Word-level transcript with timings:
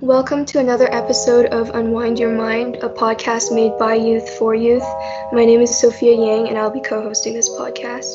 Welcome 0.00 0.44
to 0.46 0.60
another 0.60 0.86
episode 0.94 1.46
of 1.46 1.70
Unwind 1.70 2.20
Your 2.20 2.32
Mind, 2.32 2.76
a 2.76 2.88
podcast 2.88 3.52
made 3.52 3.76
by 3.78 3.96
youth 3.96 4.30
for 4.38 4.54
youth. 4.54 4.86
My 5.32 5.44
name 5.44 5.60
is 5.60 5.76
Sophia 5.76 6.12
Yang, 6.12 6.50
and 6.50 6.56
I'll 6.56 6.70
be 6.70 6.80
co 6.80 7.02
hosting 7.02 7.34
this 7.34 7.48
podcast. 7.48 8.06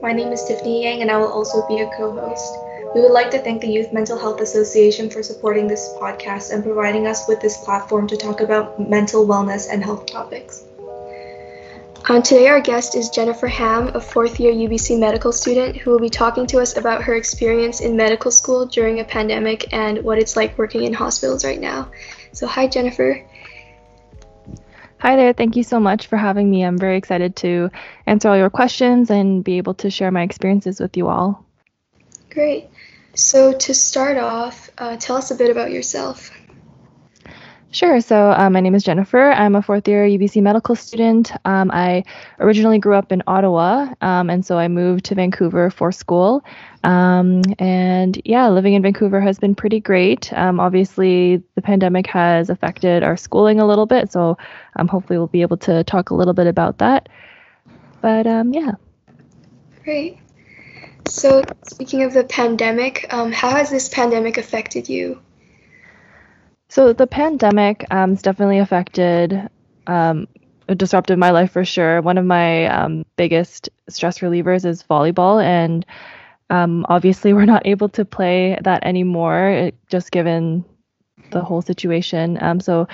My 0.00 0.12
name 0.12 0.28
is 0.28 0.44
Tiffany 0.44 0.84
Yang, 0.84 1.02
and 1.02 1.10
I 1.10 1.16
will 1.16 1.32
also 1.32 1.66
be 1.66 1.80
a 1.80 1.90
co 1.96 2.12
host. 2.12 2.54
We 2.94 3.00
would 3.00 3.10
like 3.10 3.32
to 3.32 3.40
thank 3.40 3.62
the 3.62 3.66
Youth 3.66 3.92
Mental 3.92 4.16
Health 4.16 4.40
Association 4.40 5.10
for 5.10 5.24
supporting 5.24 5.66
this 5.66 5.92
podcast 6.00 6.52
and 6.52 6.62
providing 6.62 7.08
us 7.08 7.26
with 7.26 7.40
this 7.40 7.56
platform 7.64 8.06
to 8.06 8.16
talk 8.16 8.40
about 8.40 8.78
mental 8.78 9.26
wellness 9.26 9.66
and 9.68 9.82
health 9.82 10.06
topics. 10.06 10.62
Um, 12.06 12.20
today, 12.20 12.48
our 12.48 12.60
guest 12.60 12.94
is 12.96 13.08
Jennifer 13.08 13.46
Ham, 13.46 13.88
a 13.94 14.00
fourth 14.00 14.38
year 14.38 14.52
UBC 14.52 14.98
medical 14.98 15.32
student, 15.32 15.74
who 15.74 15.90
will 15.90 15.98
be 15.98 16.10
talking 16.10 16.46
to 16.48 16.60
us 16.60 16.76
about 16.76 17.02
her 17.02 17.14
experience 17.14 17.80
in 17.80 17.96
medical 17.96 18.30
school 18.30 18.66
during 18.66 19.00
a 19.00 19.04
pandemic 19.04 19.72
and 19.72 20.04
what 20.04 20.18
it's 20.18 20.36
like 20.36 20.58
working 20.58 20.84
in 20.84 20.92
hospitals 20.92 21.46
right 21.46 21.58
now. 21.58 21.90
So, 22.32 22.46
hi, 22.46 22.66
Jennifer. 22.66 23.26
Hi 24.98 25.16
there. 25.16 25.32
Thank 25.32 25.56
you 25.56 25.62
so 25.62 25.80
much 25.80 26.06
for 26.06 26.18
having 26.18 26.50
me. 26.50 26.62
I'm 26.62 26.76
very 26.76 26.98
excited 26.98 27.36
to 27.36 27.70
answer 28.04 28.28
all 28.28 28.36
your 28.36 28.50
questions 28.50 29.10
and 29.10 29.42
be 29.42 29.56
able 29.56 29.74
to 29.74 29.88
share 29.88 30.10
my 30.10 30.24
experiences 30.24 30.80
with 30.80 30.98
you 30.98 31.08
all. 31.08 31.46
Great. 32.28 32.68
So, 33.14 33.54
to 33.54 33.72
start 33.72 34.18
off, 34.18 34.68
uh, 34.76 34.98
tell 34.98 35.16
us 35.16 35.30
a 35.30 35.36
bit 35.36 35.50
about 35.50 35.70
yourself. 35.70 36.30
Sure. 37.74 38.00
So 38.00 38.30
uh, 38.30 38.48
my 38.50 38.60
name 38.60 38.76
is 38.76 38.84
Jennifer. 38.84 39.32
I'm 39.32 39.56
a 39.56 39.60
fourth 39.60 39.88
year 39.88 40.06
UBC 40.06 40.40
medical 40.40 40.76
student. 40.76 41.32
Um, 41.44 41.72
I 41.72 42.04
originally 42.38 42.78
grew 42.78 42.94
up 42.94 43.10
in 43.10 43.20
Ottawa, 43.26 43.92
um, 44.00 44.30
and 44.30 44.46
so 44.46 44.56
I 44.56 44.68
moved 44.68 45.06
to 45.06 45.16
Vancouver 45.16 45.70
for 45.70 45.90
school. 45.90 46.44
Um, 46.84 47.42
and 47.58 48.22
yeah, 48.24 48.48
living 48.48 48.74
in 48.74 48.82
Vancouver 48.82 49.20
has 49.20 49.40
been 49.40 49.56
pretty 49.56 49.80
great. 49.80 50.32
Um, 50.34 50.60
obviously, 50.60 51.42
the 51.56 51.62
pandemic 51.62 52.06
has 52.06 52.48
affected 52.48 53.02
our 53.02 53.16
schooling 53.16 53.58
a 53.58 53.66
little 53.66 53.86
bit, 53.86 54.12
so 54.12 54.38
um, 54.76 54.86
hopefully 54.86 55.18
we'll 55.18 55.26
be 55.26 55.42
able 55.42 55.56
to 55.56 55.82
talk 55.82 56.10
a 56.10 56.14
little 56.14 56.32
bit 56.32 56.46
about 56.46 56.78
that. 56.78 57.08
But 58.00 58.28
um, 58.28 58.54
yeah. 58.54 58.74
Great. 59.82 60.18
So 61.08 61.42
speaking 61.64 62.04
of 62.04 62.14
the 62.14 62.22
pandemic, 62.22 63.06
how 63.10 63.50
has 63.50 63.68
this 63.68 63.88
pandemic 63.88 64.38
affected 64.38 64.88
you? 64.88 65.20
So 66.68 66.92
the 66.92 67.06
pandemic 67.06 67.84
um, 67.90 68.10
has 68.10 68.22
definitely 68.22 68.58
affected, 68.58 69.48
um, 69.86 70.26
disrupted 70.66 71.18
my 71.18 71.30
life 71.30 71.52
for 71.52 71.64
sure. 71.64 72.00
One 72.00 72.18
of 72.18 72.24
my 72.24 72.66
um, 72.66 73.04
biggest 73.16 73.68
stress 73.88 74.20
relievers 74.20 74.64
is 74.64 74.82
volleyball, 74.82 75.42
and 75.42 75.84
um, 76.50 76.86
obviously 76.88 77.32
we're 77.34 77.44
not 77.44 77.66
able 77.66 77.88
to 77.90 78.04
play 78.04 78.58
that 78.62 78.84
anymore, 78.84 79.70
just 79.88 80.10
given 80.10 80.64
the 81.30 81.42
whole 81.42 81.62
situation. 81.62 82.38
Um, 82.40 82.60
so 82.60 82.88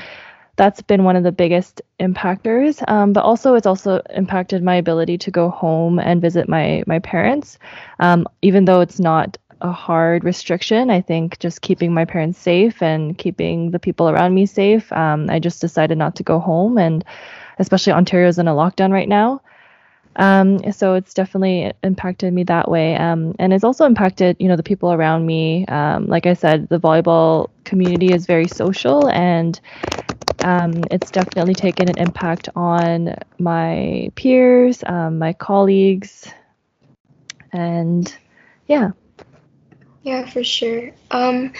that's 0.57 0.83
been 0.83 1.05
one 1.05 1.17
of 1.17 1.23
the 1.23 1.33
biggest 1.33 1.81
impactors. 2.01 2.87
Um, 2.91 3.13
but 3.13 3.25
also, 3.25 3.55
it's 3.55 3.67
also 3.67 4.03
impacted 4.15 4.63
my 4.63 4.75
ability 4.75 5.17
to 5.19 5.31
go 5.31 5.48
home 5.48 5.98
and 5.98 6.21
visit 6.21 6.48
my 6.48 6.83
my 6.87 6.98
parents, 6.98 7.59
even 8.43 8.65
though 8.67 8.81
it's 8.81 9.01
not 9.01 9.39
a 9.61 9.72
hard 9.72 10.25
restriction. 10.25 10.91
I 10.91 11.00
think 11.00 11.39
just 11.39 11.62
keeping 11.62 11.92
my 11.92 12.05
parents 12.05 12.39
safe 12.39 12.83
and 12.83 13.16
keeping 13.16 13.70
the 13.70 13.78
people 13.78 14.08
around 14.08 14.34
me 14.34 14.47
safe. 14.47 14.92
Um, 14.92 15.28
I 15.30 15.39
just 15.39 15.61
decided 15.61 15.98
not 15.98 16.17
to 16.17 16.22
go 16.22 16.39
home, 16.39 16.78
and 16.78 17.05
especially 17.58 17.92
Ontario's 17.92 18.39
in 18.39 18.48
a 18.48 18.55
lockdown 18.55 18.91
right 18.91 19.08
now. 19.08 19.42
Um, 20.17 20.72
so 20.72 20.94
it's 20.94 21.14
definitely 21.14 21.72
impacted 21.84 22.33
me 22.33 22.42
that 22.44 22.70
way, 22.70 22.97
um, 22.97 23.34
and 23.39 23.52
it's 23.52 23.64
also 23.64 23.84
impacted 23.84 24.36
you 24.41 24.48
know 24.48 24.56
the 24.56 24.62
people 24.62 24.92
around 24.92 25.25
me. 25.25 25.67
Um, 25.67 26.06
like 26.06 26.27
I 26.27 26.34
said, 26.34 26.69
the 26.69 26.80
volleyball 26.80 27.48
community 27.64 28.12
is 28.12 28.27
very 28.27 28.48
social, 28.48 29.08
and 29.08 29.61
um, 30.42 30.72
it's 30.91 31.11
definitely 31.11 31.55
taken 31.55 31.89
an 31.89 31.98
impact 31.98 32.48
on 32.56 33.14
my 33.39 34.11
peers, 34.17 34.83
um, 34.86 35.19
my 35.19 35.33
colleagues, 35.33 36.29
and 37.52 38.14
yeah. 38.67 38.90
Yeah, 40.02 40.28
for 40.28 40.42
sure. 40.42 40.90
Um, 41.11 41.52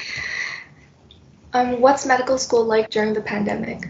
um, 1.52 1.80
what's 1.80 2.06
medical 2.06 2.38
school 2.38 2.64
like 2.64 2.90
during 2.90 3.12
the 3.12 3.20
pandemic? 3.20 3.88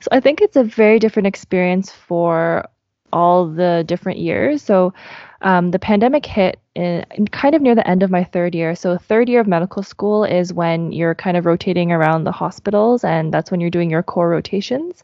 So 0.00 0.08
I 0.10 0.20
think 0.20 0.40
it's 0.40 0.56
a 0.56 0.64
very 0.64 0.98
different 0.98 1.26
experience 1.26 1.90
for 1.90 2.66
all 3.12 3.46
the 3.48 3.84
different 3.86 4.18
years. 4.18 4.62
So 4.62 4.94
um, 5.42 5.70
the 5.70 5.78
pandemic 5.78 6.24
hit 6.24 6.58
in, 6.74 7.04
in, 7.12 7.28
kind 7.28 7.54
of 7.54 7.62
near 7.62 7.74
the 7.74 7.86
end 7.86 8.02
of 8.02 8.10
my 8.10 8.24
third 8.24 8.54
year. 8.54 8.74
So 8.74 8.96
third 8.96 9.28
year 9.28 9.40
of 9.40 9.46
medical 9.46 9.82
school 9.82 10.24
is 10.24 10.52
when 10.52 10.92
you're 10.92 11.14
kind 11.14 11.36
of 11.36 11.46
rotating 11.46 11.92
around 11.92 12.24
the 12.24 12.32
hospitals, 12.32 13.04
and 13.04 13.32
that's 13.32 13.50
when 13.50 13.60
you're 13.60 13.70
doing 13.70 13.90
your 13.90 14.02
core 14.02 14.28
rotations. 14.28 15.02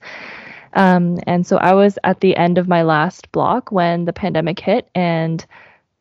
Um, 0.72 1.18
and 1.26 1.46
so 1.46 1.56
I 1.56 1.72
was 1.72 1.98
at 2.04 2.20
the 2.20 2.36
end 2.36 2.58
of 2.58 2.68
my 2.68 2.82
last 2.82 3.30
block 3.32 3.72
when 3.72 4.04
the 4.04 4.12
pandemic 4.12 4.60
hit, 4.60 4.88
and 4.94 5.44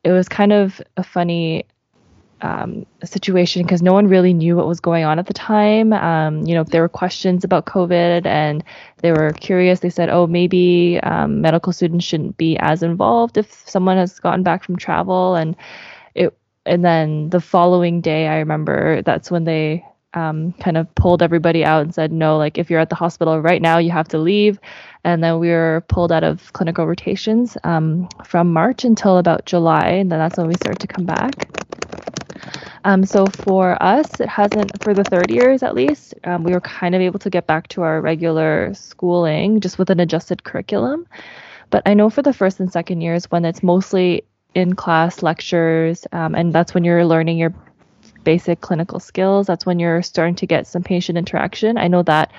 it 0.04 0.12
was 0.12 0.28
kind 0.28 0.52
of 0.52 0.80
a 0.96 1.02
funny 1.02 1.64
um, 2.42 2.84
situation 3.04 3.62
because 3.62 3.82
no 3.82 3.92
one 3.92 4.08
really 4.08 4.34
knew 4.34 4.56
what 4.56 4.66
was 4.66 4.80
going 4.80 5.04
on 5.04 5.18
at 5.18 5.26
the 5.26 5.34
time. 5.34 5.92
Um, 5.92 6.42
you 6.46 6.54
know, 6.54 6.60
if 6.60 6.68
there 6.68 6.82
were 6.82 6.88
questions 6.88 7.44
about 7.44 7.66
COVID 7.66 8.26
and 8.26 8.62
they 8.98 9.12
were 9.12 9.32
curious, 9.32 9.80
they 9.80 9.90
said, 9.90 10.08
oh, 10.10 10.26
maybe 10.26 11.00
um, 11.02 11.40
medical 11.40 11.72
students 11.72 12.04
shouldn't 12.04 12.36
be 12.36 12.56
as 12.58 12.82
involved 12.82 13.36
if 13.38 13.68
someone 13.68 13.96
has 13.96 14.18
gotten 14.18 14.42
back 14.42 14.64
from 14.64 14.76
travel. 14.76 15.34
And 15.34 15.56
it, 16.14 16.36
and 16.66 16.84
then 16.84 17.30
the 17.30 17.40
following 17.40 18.00
day, 18.00 18.28
I 18.28 18.38
remember 18.38 19.02
that's 19.02 19.30
when 19.30 19.44
they 19.44 19.84
um, 20.14 20.52
kind 20.54 20.76
of 20.76 20.92
pulled 20.94 21.22
everybody 21.22 21.64
out 21.64 21.82
and 21.82 21.94
said, 21.94 22.10
no, 22.10 22.38
like 22.38 22.58
if 22.58 22.70
you're 22.70 22.80
at 22.80 22.88
the 22.90 22.96
hospital 22.96 23.40
right 23.40 23.62
now, 23.62 23.78
you 23.78 23.90
have 23.90 24.08
to 24.08 24.18
leave. 24.18 24.58
And 25.04 25.22
then 25.22 25.38
we 25.38 25.48
were 25.50 25.84
pulled 25.88 26.10
out 26.10 26.24
of 26.24 26.52
clinical 26.52 26.86
rotations 26.86 27.56
um, 27.64 28.08
from 28.24 28.52
March 28.52 28.84
until 28.84 29.18
about 29.18 29.46
July. 29.46 29.88
And 29.88 30.10
then 30.10 30.18
that's 30.18 30.36
when 30.36 30.48
we 30.48 30.54
started 30.54 30.80
to 30.80 30.86
come 30.86 31.04
back. 31.04 31.48
Um, 32.86 33.04
so 33.04 33.26
for 33.26 33.76
us, 33.82 34.20
it 34.20 34.28
hasn't, 34.28 34.80
for 34.80 34.94
the 34.94 35.02
third 35.02 35.28
years 35.28 35.64
at 35.64 35.74
least, 35.74 36.14
um, 36.22 36.44
we 36.44 36.52
were 36.52 36.60
kind 36.60 36.94
of 36.94 37.00
able 37.00 37.18
to 37.18 37.28
get 37.28 37.48
back 37.48 37.66
to 37.70 37.82
our 37.82 38.00
regular 38.00 38.72
schooling 38.74 39.58
just 39.58 39.76
with 39.76 39.90
an 39.90 39.98
adjusted 39.98 40.44
curriculum. 40.44 41.04
But 41.70 41.82
I 41.84 41.94
know 41.94 42.10
for 42.10 42.22
the 42.22 42.32
first 42.32 42.60
and 42.60 42.72
second 42.72 43.00
years, 43.00 43.28
when 43.28 43.44
it's 43.44 43.60
mostly 43.60 44.22
in 44.54 44.76
class 44.76 45.20
lectures, 45.24 46.06
um, 46.12 46.36
and 46.36 46.52
that's 46.52 46.74
when 46.74 46.84
you're 46.84 47.04
learning 47.04 47.38
your 47.38 47.52
basic 48.22 48.60
clinical 48.60 49.00
skills, 49.00 49.48
that's 49.48 49.66
when 49.66 49.80
you're 49.80 50.02
starting 50.02 50.36
to 50.36 50.46
get 50.46 50.68
some 50.68 50.84
patient 50.84 51.18
interaction. 51.18 51.78
I 51.78 51.88
know 51.88 52.04
that 52.04 52.30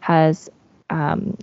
has 0.00 0.50
um, 0.90 1.38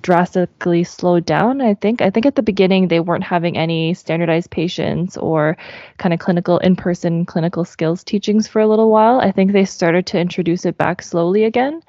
drastically 0.00 0.82
slowed 0.84 1.26
down 1.26 1.60
i 1.60 1.74
think. 1.74 2.00
I 2.00 2.10
think 2.10 2.26
at 2.26 2.36
the 2.36 2.42
beginning 2.42 2.88
they 2.88 3.00
weren't 3.00 3.24
having 3.24 3.56
any 3.56 3.94
standardized 3.94 4.50
patients 4.50 5.16
or 5.16 5.56
kind 5.98 6.12
of 6.14 6.20
clinical 6.20 6.58
in-person 6.58 7.26
clinical 7.26 7.64
skills 7.64 8.02
teachings 8.02 8.48
for 8.48 8.60
a 8.60 8.66
little 8.66 8.90
while. 8.90 9.20
I 9.20 9.30
think 9.32 9.52
they 9.52 9.64
started 9.64 10.06
to 10.06 10.18
introduce 10.18 10.64
it 10.64 10.78
back 10.78 11.02
slowly 11.02 11.44
again. 11.44 11.82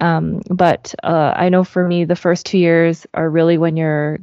Um, 0.00 0.40
but 0.48 0.94
uh, 1.02 1.32
i 1.36 1.48
know 1.48 1.64
for 1.64 1.86
me 1.86 2.04
the 2.04 2.16
first 2.16 2.46
two 2.46 2.58
years 2.58 3.06
are 3.14 3.28
really 3.28 3.58
when 3.58 3.76
you're 3.76 4.18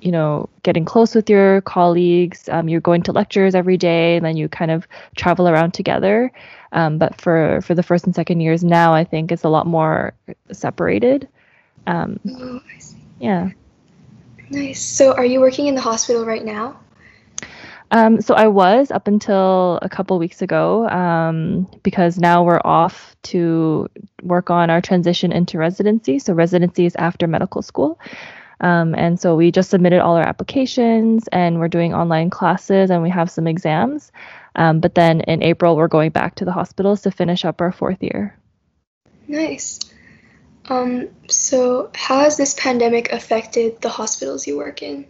you 0.00 0.12
know 0.12 0.48
getting 0.62 0.84
close 0.84 1.14
with 1.14 1.30
your 1.30 1.62
colleagues. 1.62 2.48
Um, 2.48 2.68
you're 2.68 2.80
going 2.80 3.02
to 3.04 3.12
lectures 3.12 3.54
every 3.54 3.78
day 3.78 4.16
and 4.16 4.24
then 4.24 4.36
you 4.36 4.48
kind 4.48 4.70
of 4.70 4.86
travel 5.16 5.48
around 5.48 5.72
together. 5.72 6.30
Um, 6.72 6.98
but 6.98 7.20
for 7.20 7.60
for 7.62 7.74
the 7.74 7.82
first 7.82 8.04
and 8.04 8.14
second 8.14 8.40
years 8.40 8.64
now 8.64 8.92
i 8.94 9.04
think 9.04 9.30
it's 9.30 9.44
a 9.44 9.48
lot 9.48 9.66
more 9.66 10.12
separated 10.52 11.28
um, 11.86 12.20
oh, 12.28 12.60
I 12.74 12.78
see. 12.78 12.96
Yeah. 13.18 13.50
Nice. 14.50 14.82
So, 14.82 15.12
are 15.14 15.24
you 15.24 15.40
working 15.40 15.66
in 15.66 15.74
the 15.74 15.80
hospital 15.80 16.24
right 16.24 16.44
now? 16.44 16.80
Um, 17.90 18.20
so 18.20 18.34
I 18.34 18.48
was 18.48 18.90
up 18.90 19.06
until 19.06 19.78
a 19.80 19.88
couple 19.88 20.18
weeks 20.18 20.42
ago 20.42 20.88
um, 20.88 21.68
because 21.84 22.18
now 22.18 22.42
we're 22.42 22.60
off 22.64 23.14
to 23.24 23.88
work 24.22 24.50
on 24.50 24.68
our 24.68 24.80
transition 24.80 25.30
into 25.30 25.58
residency. 25.58 26.18
So 26.18 26.32
residency 26.32 26.86
is 26.86 26.96
after 26.96 27.28
medical 27.28 27.62
school. 27.62 28.00
Um, 28.60 28.94
and 28.94 29.20
so 29.20 29.36
we 29.36 29.52
just 29.52 29.70
submitted 29.70 30.00
all 30.00 30.16
our 30.16 30.26
applications 30.26 31.28
and 31.28 31.58
we're 31.58 31.68
doing 31.68 31.94
online 31.94 32.30
classes 32.30 32.90
and 32.90 33.02
we 33.02 33.10
have 33.10 33.30
some 33.30 33.46
exams. 33.46 34.10
Um, 34.56 34.80
but 34.80 34.94
then 34.94 35.20
in 35.20 35.42
April, 35.42 35.76
we're 35.76 35.88
going 35.88 36.10
back 36.10 36.36
to 36.36 36.44
the 36.44 36.52
hospitals 36.52 37.02
to 37.02 37.10
finish 37.10 37.44
up 37.44 37.60
our 37.60 37.72
fourth 37.72 38.02
year. 38.02 38.36
Nice. 39.28 39.80
Um, 40.68 41.08
so, 41.28 41.90
how 41.94 42.20
has 42.20 42.36
this 42.36 42.54
pandemic 42.54 43.12
affected 43.12 43.80
the 43.82 43.90
hospitals 43.90 44.46
you 44.46 44.56
work 44.56 44.82
in? 44.82 45.06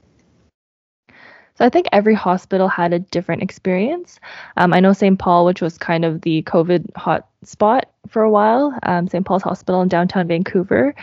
So 1.56 1.64
I 1.64 1.68
think 1.68 1.86
every 1.92 2.14
hospital 2.14 2.66
had 2.66 2.92
a 2.92 2.98
different 2.98 3.42
experience. 3.42 4.18
Um, 4.56 4.72
I 4.72 4.80
know 4.80 4.92
St. 4.92 5.18
Paul, 5.18 5.44
which 5.44 5.60
was 5.60 5.78
kind 5.78 6.04
of 6.04 6.22
the 6.22 6.42
COVID 6.42 6.96
hot 6.96 7.28
spot 7.44 7.90
for 8.08 8.22
a 8.22 8.30
while, 8.30 8.76
um, 8.82 9.06
St. 9.06 9.24
Paul's 9.24 9.44
Hospital 9.44 9.80
in 9.80 9.88
downtown 9.88 10.26
Vancouver. 10.26 10.96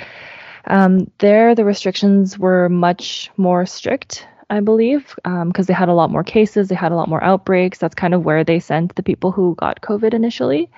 Um, 0.65 1.09
there, 1.19 1.55
the 1.55 1.63
restrictions 1.63 2.37
were 2.37 2.67
much 2.67 3.31
more 3.37 3.65
strict, 3.65 4.27
I 4.49 4.59
believe, 4.59 5.15
because 5.23 5.41
um, 5.41 5.65
they 5.65 5.73
had 5.73 5.89
a 5.89 5.93
lot 5.93 6.11
more 6.11 6.23
cases, 6.23 6.67
they 6.67 6.75
had 6.75 6.91
a 6.91 6.95
lot 6.95 7.07
more 7.07 7.23
outbreaks. 7.23 7.77
That's 7.77 7.95
kind 7.95 8.13
of 8.13 8.25
where 8.25 8.43
they 8.43 8.59
sent 8.59 8.95
the 8.95 9.03
people 9.03 9.31
who 9.31 9.55
got 9.55 9.81
COVID 9.81 10.13
initially. 10.13 10.69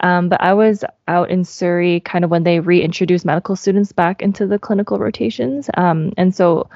Um, 0.00 0.28
but 0.28 0.40
I 0.40 0.54
was 0.54 0.84
out 1.08 1.30
in 1.30 1.44
Surrey 1.44 2.00
kind 2.00 2.24
of 2.24 2.30
when 2.30 2.44
they 2.44 2.60
reintroduced 2.60 3.24
medical 3.24 3.56
students 3.56 3.92
back 3.92 4.22
into 4.22 4.46
the 4.46 4.58
clinical 4.58 4.98
rotations. 4.98 5.68
Um, 5.74 6.12
and 6.16 6.34
so 6.34 6.68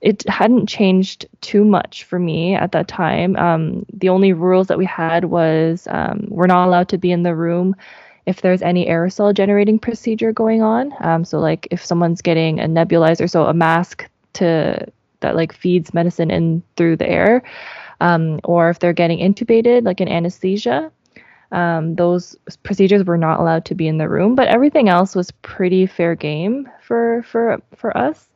it 0.00 0.26
hadn't 0.28 0.66
changed 0.66 1.26
too 1.42 1.64
much 1.64 2.04
for 2.04 2.18
me 2.18 2.54
at 2.54 2.72
that 2.72 2.88
time. 2.88 3.36
Um, 3.36 3.84
the 3.92 4.08
only 4.08 4.32
rules 4.32 4.68
that 4.68 4.78
we 4.78 4.86
had 4.86 5.26
was 5.26 5.86
um, 5.90 6.26
we're 6.28 6.46
not 6.46 6.66
allowed 6.66 6.88
to 6.88 6.98
be 6.98 7.12
in 7.12 7.22
the 7.22 7.34
room 7.34 7.76
if 8.26 8.40
there's 8.40 8.62
any 8.62 8.86
aerosol 8.86 9.34
generating 9.34 9.78
procedure 9.78 10.32
going 10.32 10.62
on. 10.62 10.92
Um, 11.00 11.24
so 11.24 11.38
like 11.38 11.68
if 11.70 11.84
someone's 11.84 12.22
getting 12.22 12.60
a 12.60 12.66
nebulizer, 12.66 13.28
so 13.28 13.46
a 13.46 13.54
mask 13.54 14.08
to 14.34 14.86
that 15.20 15.36
like 15.36 15.52
feeds 15.52 15.92
medicine 15.92 16.30
in 16.30 16.62
through 16.76 16.96
the 16.96 17.08
air, 17.08 17.42
um, 18.00 18.40
or 18.44 18.70
if 18.70 18.78
they're 18.78 18.94
getting 18.94 19.18
intubated, 19.18 19.84
like 19.84 20.00
an 20.00 20.08
anesthesia. 20.08 20.90
Um, 21.52 21.96
those 21.96 22.36
procedures 22.62 23.04
were 23.04 23.16
not 23.16 23.40
allowed 23.40 23.64
to 23.66 23.74
be 23.74 23.88
in 23.88 23.98
the 23.98 24.08
room, 24.08 24.34
but 24.34 24.48
everything 24.48 24.88
else 24.88 25.16
was 25.16 25.30
pretty 25.42 25.86
fair 25.86 26.14
game 26.14 26.68
for 26.82 27.22
for 27.24 27.60
for 27.76 27.96
us. 27.96 28.28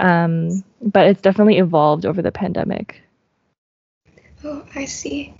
Um, 0.00 0.62
but 0.82 1.06
it's 1.06 1.22
definitely 1.22 1.58
evolved 1.58 2.04
over 2.04 2.20
the 2.20 2.32
pandemic. 2.32 3.02
Oh, 4.44 4.64
I 4.74 4.84
see. 4.84 5.34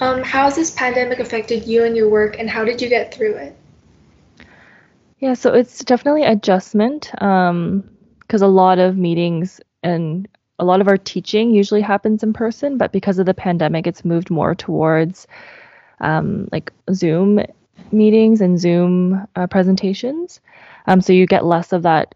Um, 0.00 0.22
how 0.22 0.44
has 0.44 0.54
this 0.54 0.70
pandemic 0.70 1.18
affected 1.18 1.66
you 1.66 1.84
and 1.84 1.96
your 1.96 2.08
work, 2.08 2.38
and 2.38 2.48
how 2.48 2.64
did 2.64 2.80
you 2.80 2.88
get 2.88 3.12
through 3.12 3.34
it? 3.36 3.56
Yeah, 5.18 5.34
so 5.34 5.52
it's 5.52 5.84
definitely 5.84 6.22
adjustment 6.24 7.10
because 7.10 7.50
um, 7.50 7.82
a 8.30 8.46
lot 8.46 8.78
of 8.78 8.96
meetings 8.96 9.60
and 9.82 10.28
a 10.58 10.64
lot 10.64 10.80
of 10.80 10.88
our 10.88 10.96
teaching 10.96 11.54
usually 11.54 11.80
happens 11.80 12.22
in 12.22 12.32
person, 12.32 12.78
but 12.78 12.92
because 12.92 13.18
of 13.18 13.26
the 13.26 13.34
pandemic, 13.34 13.86
it's 13.86 14.04
moved 14.04 14.30
more 14.30 14.54
towards 14.54 15.26
um, 16.00 16.48
like 16.52 16.72
Zoom 16.92 17.40
meetings 17.92 18.40
and 18.40 18.58
Zoom 18.58 19.26
uh, 19.36 19.46
presentations. 19.46 20.40
Um, 20.86 21.00
so 21.00 21.12
you 21.12 21.26
get 21.26 21.44
less 21.44 21.72
of 21.72 21.82
that 21.82 22.14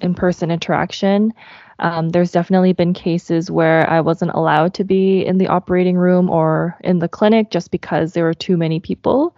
in 0.00 0.14
person 0.14 0.50
interaction. 0.50 1.32
Um, 1.78 2.10
there's 2.10 2.32
definitely 2.32 2.72
been 2.72 2.92
cases 2.92 3.50
where 3.50 3.88
I 3.88 4.00
wasn't 4.00 4.32
allowed 4.32 4.74
to 4.74 4.84
be 4.84 5.24
in 5.24 5.38
the 5.38 5.48
operating 5.48 5.96
room 5.96 6.28
or 6.28 6.76
in 6.82 6.98
the 6.98 7.08
clinic 7.08 7.50
just 7.50 7.70
because 7.70 8.12
there 8.12 8.24
were 8.24 8.34
too 8.34 8.56
many 8.56 8.80
people 8.80 9.34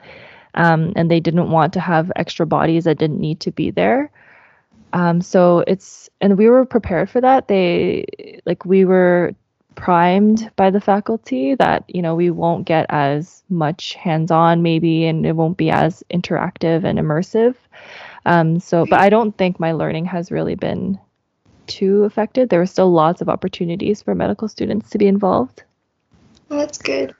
um, 0.55 0.93
and 0.97 1.11
they 1.11 1.21
didn't 1.21 1.51
want 1.51 1.73
to 1.75 1.81
have 1.81 2.11
extra 2.17 2.47
bodies 2.47 2.85
that 2.85 2.99
didn't 2.99 3.21
need 3.21 3.41
to 3.41 3.53
be 3.53 3.71
there. 3.71 4.11
Um, 4.93 5.21
so 5.21 5.65
it's, 5.67 6.11
and 6.21 6.37
we 6.37 6.49
were 6.49 6.65
prepared 6.65 7.09
for 7.09 7.21
that. 7.21 7.49
They, 7.49 8.41
like, 8.45 8.65
we 8.65 8.85
were 8.85 9.35
primed 9.75 10.51
by 10.57 10.71
the 10.71 10.81
faculty 10.81 11.55
that, 11.55 11.85
you 11.89 12.03
know, 12.03 12.15
we 12.15 12.31
won't 12.31 12.67
get 12.67 12.87
as 12.91 13.43
much 13.49 13.95
hands 13.95 14.31
on 14.31 14.63
maybe 14.63 15.07
and 15.07 15.25
it 15.25 15.35
won't 15.35 15.57
be 15.57 15.71
as 15.71 16.05
interactive 16.13 16.85
and 16.85 16.99
immersive. 16.99 17.55
Um, 18.27 18.61
so, 18.61 18.87
but 18.87 19.01
I 19.01 19.09
don't 19.09 19.37
think 19.37 19.59
my 19.59 19.73
learning 19.73 20.05
has 20.07 20.31
really 20.31 20.55
been 20.55 20.99
too 21.67 22.05
affected. 22.05 22.49
There 22.49 22.61
are 22.61 22.67
still 22.67 22.93
lots 22.93 23.21
of 23.21 23.29
opportunities 23.29 24.03
for 24.03 24.15
medical 24.15 24.49
students 24.49 24.91
to 24.91 24.99
be 24.99 25.07
involved. 25.07 25.63
Well, 26.49 26.61
that's 26.61 26.79
good. 26.79 27.15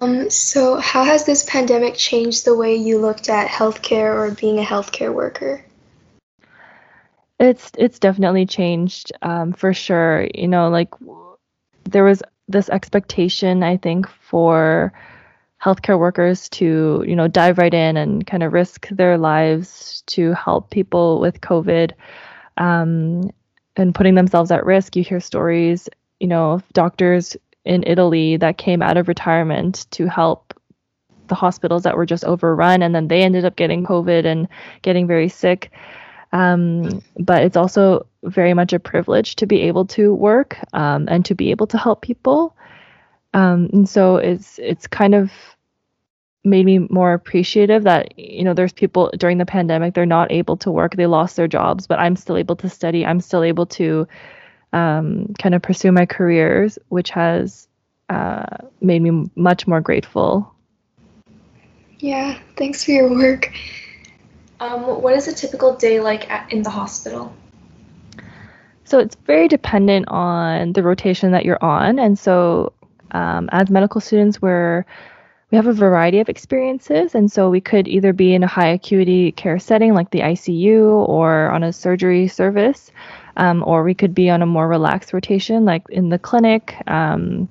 Um, 0.00 0.28
so, 0.30 0.76
how 0.76 1.04
has 1.04 1.24
this 1.24 1.44
pandemic 1.44 1.94
changed 1.94 2.44
the 2.44 2.56
way 2.56 2.76
you 2.76 2.98
looked 2.98 3.28
at 3.28 3.48
healthcare 3.48 4.14
or 4.14 4.30
being 4.30 4.58
a 4.58 4.62
healthcare 4.62 5.12
worker? 5.12 5.64
It's 7.38 7.70
it's 7.76 7.98
definitely 7.98 8.46
changed 8.46 9.12
um, 9.22 9.52
for 9.52 9.74
sure. 9.74 10.26
You 10.34 10.48
know, 10.48 10.68
like 10.68 10.88
there 11.84 12.04
was 12.04 12.22
this 12.48 12.68
expectation, 12.70 13.62
I 13.62 13.76
think, 13.76 14.08
for 14.08 14.92
healthcare 15.62 15.98
workers 15.98 16.48
to 16.48 17.04
you 17.06 17.16
know 17.16 17.28
dive 17.28 17.58
right 17.58 17.72
in 17.74 17.96
and 17.96 18.26
kind 18.26 18.42
of 18.42 18.52
risk 18.52 18.88
their 18.88 19.18
lives 19.18 20.02
to 20.06 20.32
help 20.34 20.70
people 20.70 21.20
with 21.20 21.40
COVID 21.40 21.92
um, 22.56 23.30
and 23.76 23.94
putting 23.94 24.14
themselves 24.14 24.50
at 24.50 24.64
risk. 24.64 24.96
You 24.96 25.04
hear 25.04 25.20
stories, 25.20 25.88
you 26.20 26.28
know, 26.28 26.52
of 26.52 26.72
doctors 26.72 27.36
in 27.64 27.84
Italy 27.86 28.36
that 28.38 28.58
came 28.58 28.80
out 28.80 28.96
of 28.96 29.08
retirement 29.08 29.86
to 29.90 30.06
help 30.06 30.54
the 31.26 31.34
hospitals 31.34 31.82
that 31.82 31.96
were 31.96 32.06
just 32.06 32.24
overrun, 32.24 32.82
and 32.82 32.94
then 32.94 33.08
they 33.08 33.22
ended 33.22 33.44
up 33.44 33.56
getting 33.56 33.84
COVID 33.84 34.24
and 34.24 34.48
getting 34.80 35.06
very 35.06 35.28
sick. 35.28 35.70
Um, 36.36 37.02
but 37.18 37.44
it's 37.44 37.56
also 37.56 38.06
very 38.24 38.52
much 38.52 38.74
a 38.74 38.78
privilege 38.78 39.36
to 39.36 39.46
be 39.46 39.62
able 39.62 39.86
to 39.86 40.12
work 40.12 40.58
um, 40.74 41.08
and 41.08 41.24
to 41.24 41.34
be 41.34 41.50
able 41.50 41.66
to 41.68 41.78
help 41.78 42.02
people. 42.02 42.54
Um, 43.32 43.70
and 43.72 43.88
so 43.88 44.16
it's 44.16 44.58
it's 44.58 44.86
kind 44.86 45.14
of 45.14 45.32
made 46.44 46.66
me 46.66 46.78
more 46.90 47.14
appreciative 47.14 47.84
that 47.84 48.18
you 48.18 48.44
know 48.44 48.52
there's 48.52 48.72
people 48.72 49.10
during 49.16 49.38
the 49.38 49.46
pandemic 49.46 49.94
they're 49.94 50.06
not 50.06 50.30
able 50.30 50.56
to 50.56 50.70
work 50.70 50.94
they 50.94 51.06
lost 51.06 51.34
their 51.34 51.48
jobs 51.48 51.88
but 51.88 51.98
i'm 51.98 52.14
still 52.14 52.36
able 52.36 52.54
to 52.54 52.68
study 52.68 53.04
i'm 53.04 53.20
still 53.20 53.42
able 53.42 53.66
to 53.66 54.06
um, 54.72 55.34
kind 55.40 55.56
of 55.56 55.60
pursue 55.60 55.90
my 55.90 56.06
careers 56.06 56.78
which 56.88 57.10
has 57.10 57.66
uh, 58.10 58.58
made 58.80 59.02
me 59.02 59.28
much 59.34 59.66
more 59.66 59.80
grateful 59.80 60.54
yeah 61.98 62.38
thanks 62.56 62.84
for 62.84 62.92
your 62.92 63.10
work 63.10 63.50
um, 64.60 65.02
what 65.02 65.14
is 65.14 65.28
a 65.28 65.34
typical 65.34 65.76
day 65.76 66.00
like 66.00 66.30
at, 66.30 66.52
in 66.52 66.62
the 66.62 66.70
hospital 66.70 67.34
so 68.84 68.98
it's 68.98 69.16
very 69.26 69.48
dependent 69.48 70.06
on 70.08 70.72
the 70.72 70.82
rotation 70.82 71.32
that 71.32 71.44
you're 71.44 71.62
on 71.62 71.98
and 71.98 72.18
so 72.18 72.72
um, 73.12 73.48
as 73.52 73.70
medical 73.70 74.00
students 74.00 74.40
we're 74.40 74.84
we 75.50 75.56
have 75.56 75.66
a 75.66 75.72
variety 75.72 76.18
of 76.18 76.28
experiences. 76.28 77.14
And 77.14 77.30
so 77.30 77.50
we 77.50 77.60
could 77.60 77.86
either 77.86 78.12
be 78.12 78.34
in 78.34 78.42
a 78.42 78.48
high 78.48 78.68
acuity 78.68 79.32
care 79.32 79.58
setting 79.58 79.94
like 79.94 80.10
the 80.10 80.20
ICU 80.20 81.08
or 81.08 81.50
on 81.50 81.62
a 81.62 81.72
surgery 81.72 82.26
service, 82.26 82.90
um, 83.36 83.62
or 83.64 83.84
we 83.84 83.94
could 83.94 84.14
be 84.14 84.28
on 84.28 84.42
a 84.42 84.46
more 84.46 84.66
relaxed 84.66 85.12
rotation 85.12 85.64
like 85.64 85.84
in 85.88 86.08
the 86.08 86.18
clinic. 86.18 86.76
Um, 86.86 87.48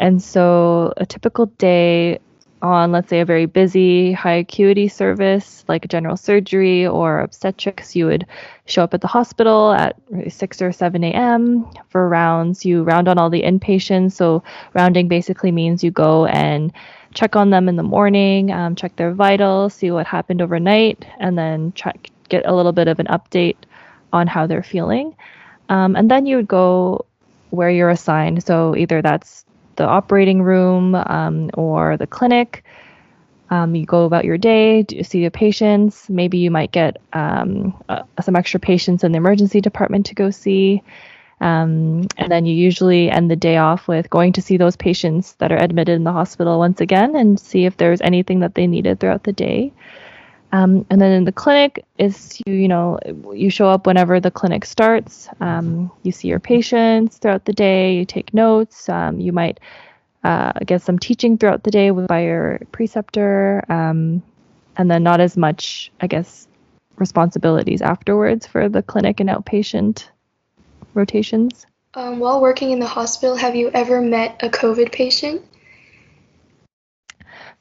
and 0.00 0.20
so 0.20 0.92
a 0.96 1.06
typical 1.06 1.46
day 1.46 2.18
on, 2.62 2.92
let's 2.92 3.08
say, 3.08 3.20
a 3.20 3.24
very 3.24 3.46
busy 3.46 4.12
high 4.12 4.34
acuity 4.34 4.88
service 4.88 5.64
like 5.68 5.88
general 5.88 6.16
surgery 6.16 6.86
or 6.86 7.20
obstetrics, 7.20 7.96
you 7.96 8.06
would 8.06 8.26
show 8.66 8.82
up 8.82 8.94
at 8.94 9.00
the 9.00 9.06
hospital 9.06 9.72
at 9.72 9.96
6 10.28 10.62
or 10.62 10.72
7 10.72 11.04
a.m. 11.04 11.70
for 11.88 12.08
rounds. 12.08 12.64
You 12.64 12.82
round 12.82 13.08
on 13.08 13.18
all 13.18 13.30
the 13.30 13.42
inpatients. 13.42 14.12
So, 14.12 14.42
rounding 14.74 15.08
basically 15.08 15.52
means 15.52 15.82
you 15.82 15.90
go 15.90 16.26
and 16.26 16.72
check 17.14 17.36
on 17.36 17.50
them 17.50 17.68
in 17.68 17.76
the 17.76 17.82
morning, 17.82 18.52
um, 18.52 18.74
check 18.74 18.94
their 18.96 19.12
vitals, 19.12 19.74
see 19.74 19.90
what 19.90 20.06
happened 20.06 20.42
overnight, 20.42 21.04
and 21.18 21.36
then 21.36 21.72
check, 21.74 22.10
get 22.28 22.46
a 22.46 22.54
little 22.54 22.72
bit 22.72 22.88
of 22.88 22.98
an 22.98 23.06
update 23.06 23.56
on 24.12 24.26
how 24.26 24.46
they're 24.46 24.62
feeling. 24.62 25.16
Um, 25.68 25.96
and 25.96 26.10
then 26.10 26.26
you 26.26 26.36
would 26.36 26.48
go 26.48 27.06
where 27.50 27.70
you're 27.70 27.90
assigned. 27.90 28.44
So 28.44 28.76
either 28.76 29.02
that's 29.02 29.44
the 29.80 29.86
operating 29.86 30.42
room 30.42 30.94
um, 30.94 31.50
or 31.54 31.96
the 31.96 32.06
clinic. 32.06 32.64
Um, 33.48 33.74
you 33.74 33.86
go 33.86 34.04
about 34.04 34.26
your 34.26 34.36
day, 34.36 34.84
you 34.90 35.02
see 35.02 35.24
the 35.24 35.30
patients. 35.30 36.08
Maybe 36.10 36.36
you 36.36 36.50
might 36.50 36.70
get 36.70 36.98
um, 37.14 37.74
uh, 37.88 38.02
some 38.20 38.36
extra 38.36 38.60
patients 38.60 39.04
in 39.04 39.12
the 39.12 39.16
emergency 39.16 39.62
department 39.62 40.04
to 40.06 40.14
go 40.14 40.30
see. 40.30 40.82
Um, 41.40 42.06
and 42.18 42.30
then 42.30 42.44
you 42.44 42.54
usually 42.54 43.10
end 43.10 43.30
the 43.30 43.36
day 43.36 43.56
off 43.56 43.88
with 43.88 44.10
going 44.10 44.34
to 44.34 44.42
see 44.42 44.58
those 44.58 44.76
patients 44.76 45.32
that 45.38 45.50
are 45.50 45.56
admitted 45.56 45.96
in 45.96 46.04
the 46.04 46.12
hospital 46.12 46.58
once 46.58 46.82
again 46.82 47.16
and 47.16 47.40
see 47.40 47.64
if 47.64 47.78
there's 47.78 48.02
anything 48.02 48.40
that 48.40 48.54
they 48.54 48.66
needed 48.66 49.00
throughout 49.00 49.24
the 49.24 49.32
day. 49.32 49.72
Um, 50.52 50.84
and 50.90 51.00
then 51.00 51.12
in 51.12 51.24
the 51.24 51.32
clinic 51.32 51.84
is 51.98 52.40
you 52.44 52.54
you 52.54 52.66
know 52.66 52.98
you 53.32 53.50
show 53.50 53.68
up 53.68 53.86
whenever 53.86 54.18
the 54.20 54.30
clinic 54.30 54.64
starts. 54.64 55.28
Um, 55.40 55.90
you 56.02 56.12
see 56.12 56.28
your 56.28 56.40
patients 56.40 57.18
throughout 57.18 57.44
the 57.44 57.52
day. 57.52 57.94
You 57.94 58.04
take 58.04 58.34
notes. 58.34 58.88
Um, 58.88 59.20
you 59.20 59.32
might 59.32 59.60
uh, 60.24 60.52
get 60.66 60.82
some 60.82 60.98
teaching 60.98 61.38
throughout 61.38 61.62
the 61.62 61.70
day 61.70 61.90
by 61.90 62.24
your 62.24 62.60
preceptor, 62.72 63.64
um, 63.68 64.22
and 64.76 64.90
then 64.90 65.02
not 65.02 65.20
as 65.20 65.36
much, 65.36 65.92
I 66.00 66.06
guess, 66.06 66.48
responsibilities 66.96 67.82
afterwards 67.82 68.46
for 68.46 68.68
the 68.68 68.82
clinic 68.82 69.20
and 69.20 69.28
outpatient 69.28 70.08
rotations? 70.94 71.66
Um, 71.94 72.20
while 72.20 72.40
working 72.40 72.70
in 72.70 72.78
the 72.78 72.86
hospital, 72.86 73.34
have 73.36 73.56
you 73.56 73.70
ever 73.74 74.00
met 74.00 74.40
a 74.40 74.48
COVID 74.48 74.92
patient? 74.92 75.42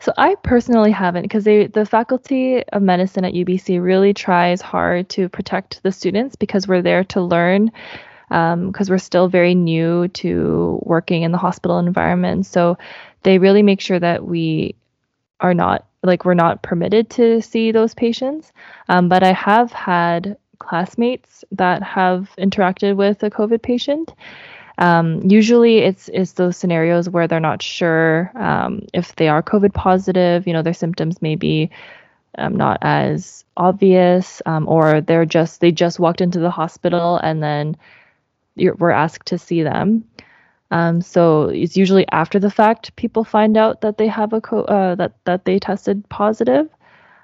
So 0.01 0.13
I 0.17 0.35
personally 0.35 0.91
haven't 0.91 1.23
because 1.23 1.43
the 1.43 1.87
faculty 1.89 2.63
of 2.63 2.81
medicine 2.81 3.25
at 3.25 3.33
UBC 3.33 3.83
really 3.83 4.13
tries 4.13 4.61
hard 4.61 5.09
to 5.09 5.27
protect 5.27 5.83
the 5.83 5.91
students 5.91 6.37
because 6.37 6.67
we're 6.67 6.81
there 6.81 7.03
to 7.05 7.21
learn 7.21 7.71
because 8.29 8.53
um, 8.53 8.87
we're 8.87 8.97
still 8.97 9.27
very 9.27 9.55
new 9.55 10.07
to 10.09 10.79
working 10.83 11.23
in 11.23 11.31
the 11.31 11.37
hospital 11.37 11.79
environment. 11.79 12.45
So 12.45 12.77
they 13.23 13.39
really 13.39 13.63
make 13.63 13.81
sure 13.81 13.99
that 13.99 14.23
we 14.23 14.75
are 15.41 15.53
not 15.53 15.85
like 16.01 16.23
we're 16.23 16.33
not 16.33 16.61
permitted 16.61 17.09
to 17.09 17.41
see 17.41 17.71
those 17.71 17.93
patients. 17.93 18.53
Um, 18.87 19.09
but 19.09 19.23
I 19.23 19.33
have 19.33 19.73
had 19.73 20.37
classmates 20.59 21.43
that 21.51 21.83
have 21.83 22.29
interacted 22.37 22.95
with 22.95 23.23
a 23.23 23.29
COVID 23.29 23.61
patient. 23.61 24.13
Um, 24.79 25.21
usually, 25.29 25.79
it's 25.79 26.09
it's 26.11 26.31
those 26.33 26.57
scenarios 26.57 27.09
where 27.09 27.27
they're 27.27 27.39
not 27.39 27.61
sure 27.61 28.31
um, 28.35 28.87
if 28.93 29.15
they 29.17 29.27
are 29.27 29.43
COVID 29.43 29.73
positive. 29.73 30.47
You 30.47 30.53
know, 30.53 30.63
their 30.63 30.73
symptoms 30.73 31.21
may 31.21 31.35
be 31.35 31.69
um, 32.37 32.55
not 32.55 32.79
as 32.81 33.43
obvious, 33.57 34.41
um, 34.45 34.67
or 34.67 35.01
they're 35.01 35.25
just 35.25 35.59
they 35.61 35.71
just 35.71 35.99
walked 35.99 36.21
into 36.21 36.39
the 36.39 36.49
hospital 36.49 37.17
and 37.17 37.43
then 37.43 37.77
we're 38.55 38.91
asked 38.91 39.27
to 39.27 39.37
see 39.37 39.63
them. 39.63 40.05
Um, 40.71 41.01
so 41.01 41.49
it's 41.49 41.75
usually 41.75 42.07
after 42.11 42.39
the 42.39 42.51
fact 42.51 42.95
people 42.95 43.23
find 43.23 43.57
out 43.57 43.81
that 43.81 43.97
they 43.97 44.07
have 44.07 44.33
a 44.33 44.41
co- 44.41 44.65
uh, 44.65 44.95
that 44.95 45.13
that 45.25 45.45
they 45.45 45.59
tested 45.59 46.07
positive. 46.09 46.69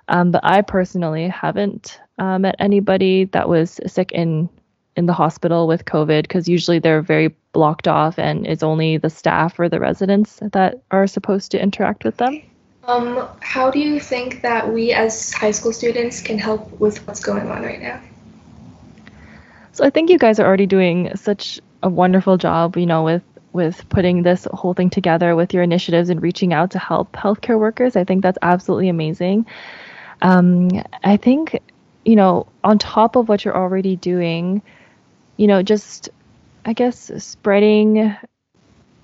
Um, 0.08 0.32
but 0.32 0.42
I 0.44 0.62
personally 0.62 1.30
haven't 1.30 2.00
uh, 2.20 2.38
met 2.38 2.56
anybody 2.60 3.26
that 3.26 3.50
was 3.50 3.80
sick 3.88 4.12
in 4.12 4.50
in 4.96 5.06
the 5.06 5.14
hospital 5.14 5.68
with 5.68 5.86
COVID 5.86 6.24
because 6.24 6.48
usually 6.48 6.80
they're 6.80 7.02
very 7.02 7.36
blocked 7.52 7.88
off 7.88 8.18
and 8.18 8.48
it's 8.48 8.64
only 8.64 8.98
the 8.98 9.10
staff 9.10 9.60
or 9.60 9.70
the 9.70 9.80
residents 9.80 10.40
that 10.42 10.82
are 10.92 11.08
supposed 11.08 11.52
to 11.52 11.62
interact 11.62 12.04
with 12.04 12.18
them. 12.18 12.42
Um, 12.88 13.28
how 13.42 13.72
do 13.72 13.80
you 13.80 14.00
think 14.00 14.42
that 14.42 14.72
we 14.72 14.94
as 14.94 15.34
high 15.34 15.52
school 15.52 15.74
students 15.74 16.22
can 16.22 16.38
help 16.38 16.80
with 16.80 17.06
what's 17.08 17.20
going 17.20 17.48
on 17.50 17.64
right 17.64 17.82
now? 17.82 18.00
So 19.72 19.84
I 19.84 19.90
think 19.90 20.10
you 20.10 20.18
guys 20.18 20.40
are 20.40 20.46
already 20.46 20.68
doing 20.68 21.16
such 21.16 21.60
a 21.84 21.90
wonderful 21.90 22.38
job, 22.38 22.78
you 22.78 22.86
know, 22.86 23.04
with 23.04 23.24
with 23.52 23.88
putting 23.88 24.24
this 24.24 24.46
whole 24.54 24.74
thing 24.74 24.90
together 24.90 25.34
with 25.34 25.54
your 25.54 25.64
initiatives 25.64 26.10
and 26.10 26.22
reaching 26.22 26.52
out 26.52 26.72
to 26.72 26.80
help 26.80 27.14
healthcare 27.14 27.58
workers. 27.58 27.96
I 27.96 28.04
think 28.04 28.22
that's 28.22 28.38
absolutely 28.42 28.90
amazing. 28.90 29.46
Um, 30.22 30.70
I 31.06 31.16
think, 31.16 31.58
you 32.04 32.18
know, 32.18 32.48
on 32.66 32.78
top 32.78 33.16
of 33.16 33.30
what 33.30 33.46
you're 33.46 33.56
already 33.56 33.96
doing, 33.96 34.62
you 35.38 35.48
know, 35.48 35.64
just 35.64 36.10
I 36.66 36.74
guess 36.74 37.12
spreading, 37.24 38.16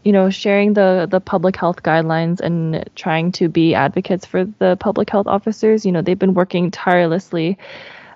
you 0.03 0.11
know, 0.11 0.29
sharing 0.29 0.73
the 0.73 1.07
the 1.09 1.19
public 1.19 1.55
health 1.55 1.83
guidelines 1.83 2.39
and 2.39 2.89
trying 2.95 3.31
to 3.33 3.49
be 3.49 3.75
advocates 3.75 4.25
for 4.25 4.45
the 4.45 4.77
public 4.79 5.09
health 5.09 5.27
officers. 5.27 5.85
You 5.85 5.91
know, 5.91 6.01
they've 6.01 6.17
been 6.17 6.33
working 6.33 6.71
tirelessly. 6.71 7.57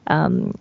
Um, 0.08 0.54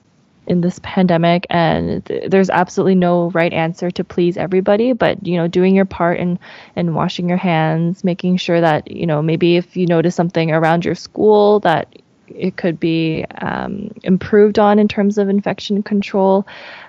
in 0.46 0.60
this 0.60 0.78
pandemic 0.82 1.46
and 1.50 2.04
th- 2.04 2.30
there's 2.30 2.50
absolutely 2.50 2.94
no 2.94 3.30
right 3.30 3.52
answer 3.52 3.90
to 3.90 4.04
please 4.04 4.36
everybody 4.36 4.92
but 4.92 5.26
you 5.26 5.36
know 5.36 5.48
doing 5.48 5.74
your 5.74 5.84
part 5.84 6.18
and 6.18 6.38
and 6.76 6.94
washing 6.94 7.28
your 7.28 7.38
hands 7.38 8.04
making 8.04 8.36
sure 8.36 8.60
that 8.60 8.90
you 8.90 9.06
know 9.06 9.22
maybe 9.22 9.56
if 9.56 9.76
you 9.76 9.86
notice 9.86 10.14
something 10.14 10.50
around 10.50 10.84
your 10.84 10.94
school 10.94 11.60
that 11.60 11.88
it 12.28 12.56
could 12.56 12.80
be 12.80 13.24
um, 13.40 13.90
improved 14.02 14.58
on 14.58 14.78
in 14.78 14.88
terms 14.88 15.18
of 15.18 15.28
infection 15.28 15.82
control 15.82 16.46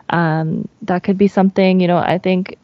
um, 0.10 0.68
that 0.84 1.04
could 1.04 1.18
be 1.18 1.28
something 1.28 1.80
you 1.80 1.88
know 1.88 1.98
i 1.98 2.18
think 2.18 2.58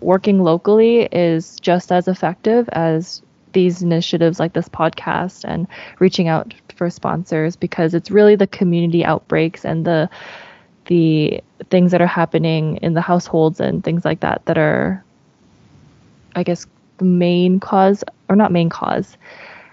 working 0.00 0.42
locally 0.42 1.02
is 1.12 1.58
just 1.60 1.90
as 1.90 2.08
effective 2.08 2.68
as 2.72 3.22
these 3.52 3.82
initiatives 3.82 4.38
like 4.38 4.52
this 4.52 4.68
podcast 4.68 5.44
and 5.44 5.66
reaching 5.98 6.28
out 6.28 6.52
for 6.76 6.90
sponsors 6.90 7.56
because 7.56 7.94
it's 7.94 8.10
really 8.10 8.36
the 8.36 8.46
community 8.46 9.04
outbreaks 9.04 9.64
and 9.64 9.86
the 9.86 10.08
the 10.86 11.40
things 11.70 11.92
that 11.92 12.02
are 12.02 12.06
happening 12.06 12.76
in 12.78 12.92
the 12.92 13.00
households 13.00 13.60
and 13.60 13.82
things 13.82 14.04
like 14.04 14.20
that 14.20 14.44
that 14.44 14.58
are 14.58 15.02
I 16.36 16.42
guess 16.42 16.66
the 16.98 17.04
main 17.04 17.60
cause 17.60 18.04
or 18.28 18.36
not 18.36 18.52
main 18.52 18.68
cause. 18.68 19.16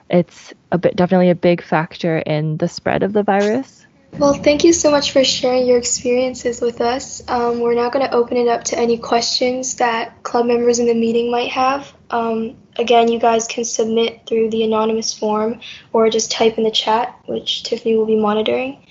It's 0.10 0.54
a 0.72 0.78
bit 0.78 0.96
definitely 0.96 1.30
a 1.30 1.36
big 1.36 1.62
factor 1.62 2.20
in 2.20 2.58
the 2.58 2.68
spread 2.68 3.04
of 3.04 3.14
the 3.14 3.24
virus. 3.24 3.81
Well, 4.18 4.34
thank 4.34 4.64
you 4.64 4.74
so 4.74 4.92
much 4.92 5.14
for 5.14 5.24
sharing 5.24 5.66
your 5.66 5.78
experiences 5.78 6.62
with 6.62 6.82
us. 6.82 7.24
Um, 7.28 7.60
we're 7.60 7.74
now 7.74 7.90
going 7.90 8.06
to 8.06 8.14
open 8.14 8.38
it 8.38 8.48
up 8.48 8.66
to 8.66 8.78
any 8.78 8.98
questions 8.98 9.78
that 9.78 10.22
club 10.22 10.46
members 10.46 10.80
in 10.80 10.86
the 10.86 10.94
meeting 10.94 11.32
might 11.32 11.50
have. 11.52 11.92
Um, 12.10 12.58
again, 12.78 13.12
you 13.12 13.20
guys 13.20 13.48
can 13.48 13.64
submit 13.64 14.28
through 14.28 14.50
the 14.50 14.64
anonymous 14.64 15.14
form 15.14 15.62
or 15.94 16.10
just 16.10 16.30
type 16.30 16.58
in 16.58 16.66
the 16.66 16.72
chat, 16.72 17.18
which 17.26 17.64
Tiffany 17.64 17.96
will 17.96 18.06
be 18.06 18.20
monitoring. 18.20 18.86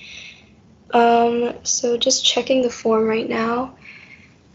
Um, 0.93 1.55
so 1.63 1.97
just 1.97 2.25
checking 2.25 2.63
the 2.63 2.71
form 2.71 3.05
right 3.05 3.29
now. 3.29 3.77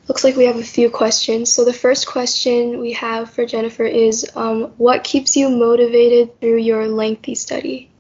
Looks 0.08 0.24
like 0.24 0.36
we 0.36 0.46
have 0.46 0.58
a 0.58 0.64
few 0.64 0.90
questions. 0.90 1.54
So 1.54 1.64
the 1.64 1.74
first 1.74 2.08
question 2.08 2.80
we 2.80 2.94
have 2.94 3.30
for 3.30 3.46
Jennifer 3.46 3.86
is, 3.86 4.30
um, 4.36 4.74
what 4.78 5.04
keeps 5.04 5.38
you 5.38 5.50
motivated 5.50 6.40
through 6.42 6.58
your 6.58 6.88
lengthy 6.88 7.36
study? 7.36 7.92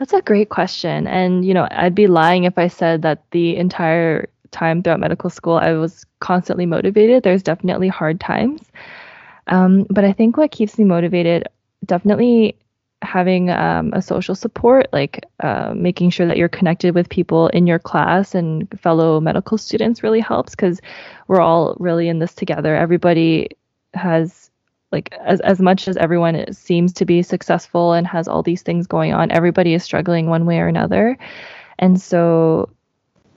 That's 0.00 0.14
a 0.14 0.22
great 0.22 0.48
question. 0.48 1.06
And, 1.06 1.44
you 1.44 1.52
know, 1.52 1.68
I'd 1.70 1.94
be 1.94 2.06
lying 2.06 2.44
if 2.44 2.56
I 2.56 2.68
said 2.68 3.02
that 3.02 3.22
the 3.32 3.56
entire 3.56 4.30
time 4.50 4.82
throughout 4.82 4.98
medical 4.98 5.28
school 5.28 5.56
I 5.58 5.72
was 5.74 6.06
constantly 6.20 6.64
motivated. 6.64 7.22
There's 7.22 7.42
definitely 7.42 7.88
hard 7.88 8.18
times. 8.18 8.62
Um, 9.48 9.86
but 9.90 10.06
I 10.06 10.14
think 10.14 10.38
what 10.38 10.52
keeps 10.52 10.78
me 10.78 10.84
motivated 10.86 11.48
definitely 11.84 12.56
having 13.02 13.50
um, 13.50 13.92
a 13.92 14.00
social 14.00 14.34
support, 14.34 14.86
like 14.90 15.22
uh, 15.40 15.74
making 15.76 16.10
sure 16.10 16.26
that 16.26 16.38
you're 16.38 16.48
connected 16.48 16.94
with 16.94 17.10
people 17.10 17.48
in 17.48 17.66
your 17.66 17.78
class 17.78 18.34
and 18.34 18.68
fellow 18.80 19.20
medical 19.20 19.58
students 19.58 20.02
really 20.02 20.20
helps 20.20 20.52
because 20.52 20.80
we're 21.28 21.40
all 21.40 21.76
really 21.78 22.08
in 22.08 22.20
this 22.20 22.34
together. 22.34 22.74
Everybody 22.74 23.50
has 23.92 24.49
like 24.92 25.12
as 25.24 25.40
as 25.40 25.60
much 25.60 25.88
as 25.88 25.96
everyone 25.96 26.52
seems 26.52 26.92
to 26.94 27.04
be 27.04 27.22
successful 27.22 27.92
and 27.92 28.06
has 28.06 28.26
all 28.26 28.42
these 28.42 28.62
things 28.62 28.86
going 28.86 29.12
on, 29.12 29.30
everybody 29.30 29.74
is 29.74 29.84
struggling 29.84 30.26
one 30.26 30.46
way 30.46 30.58
or 30.58 30.66
another. 30.66 31.16
And 31.78 32.00
so, 32.00 32.68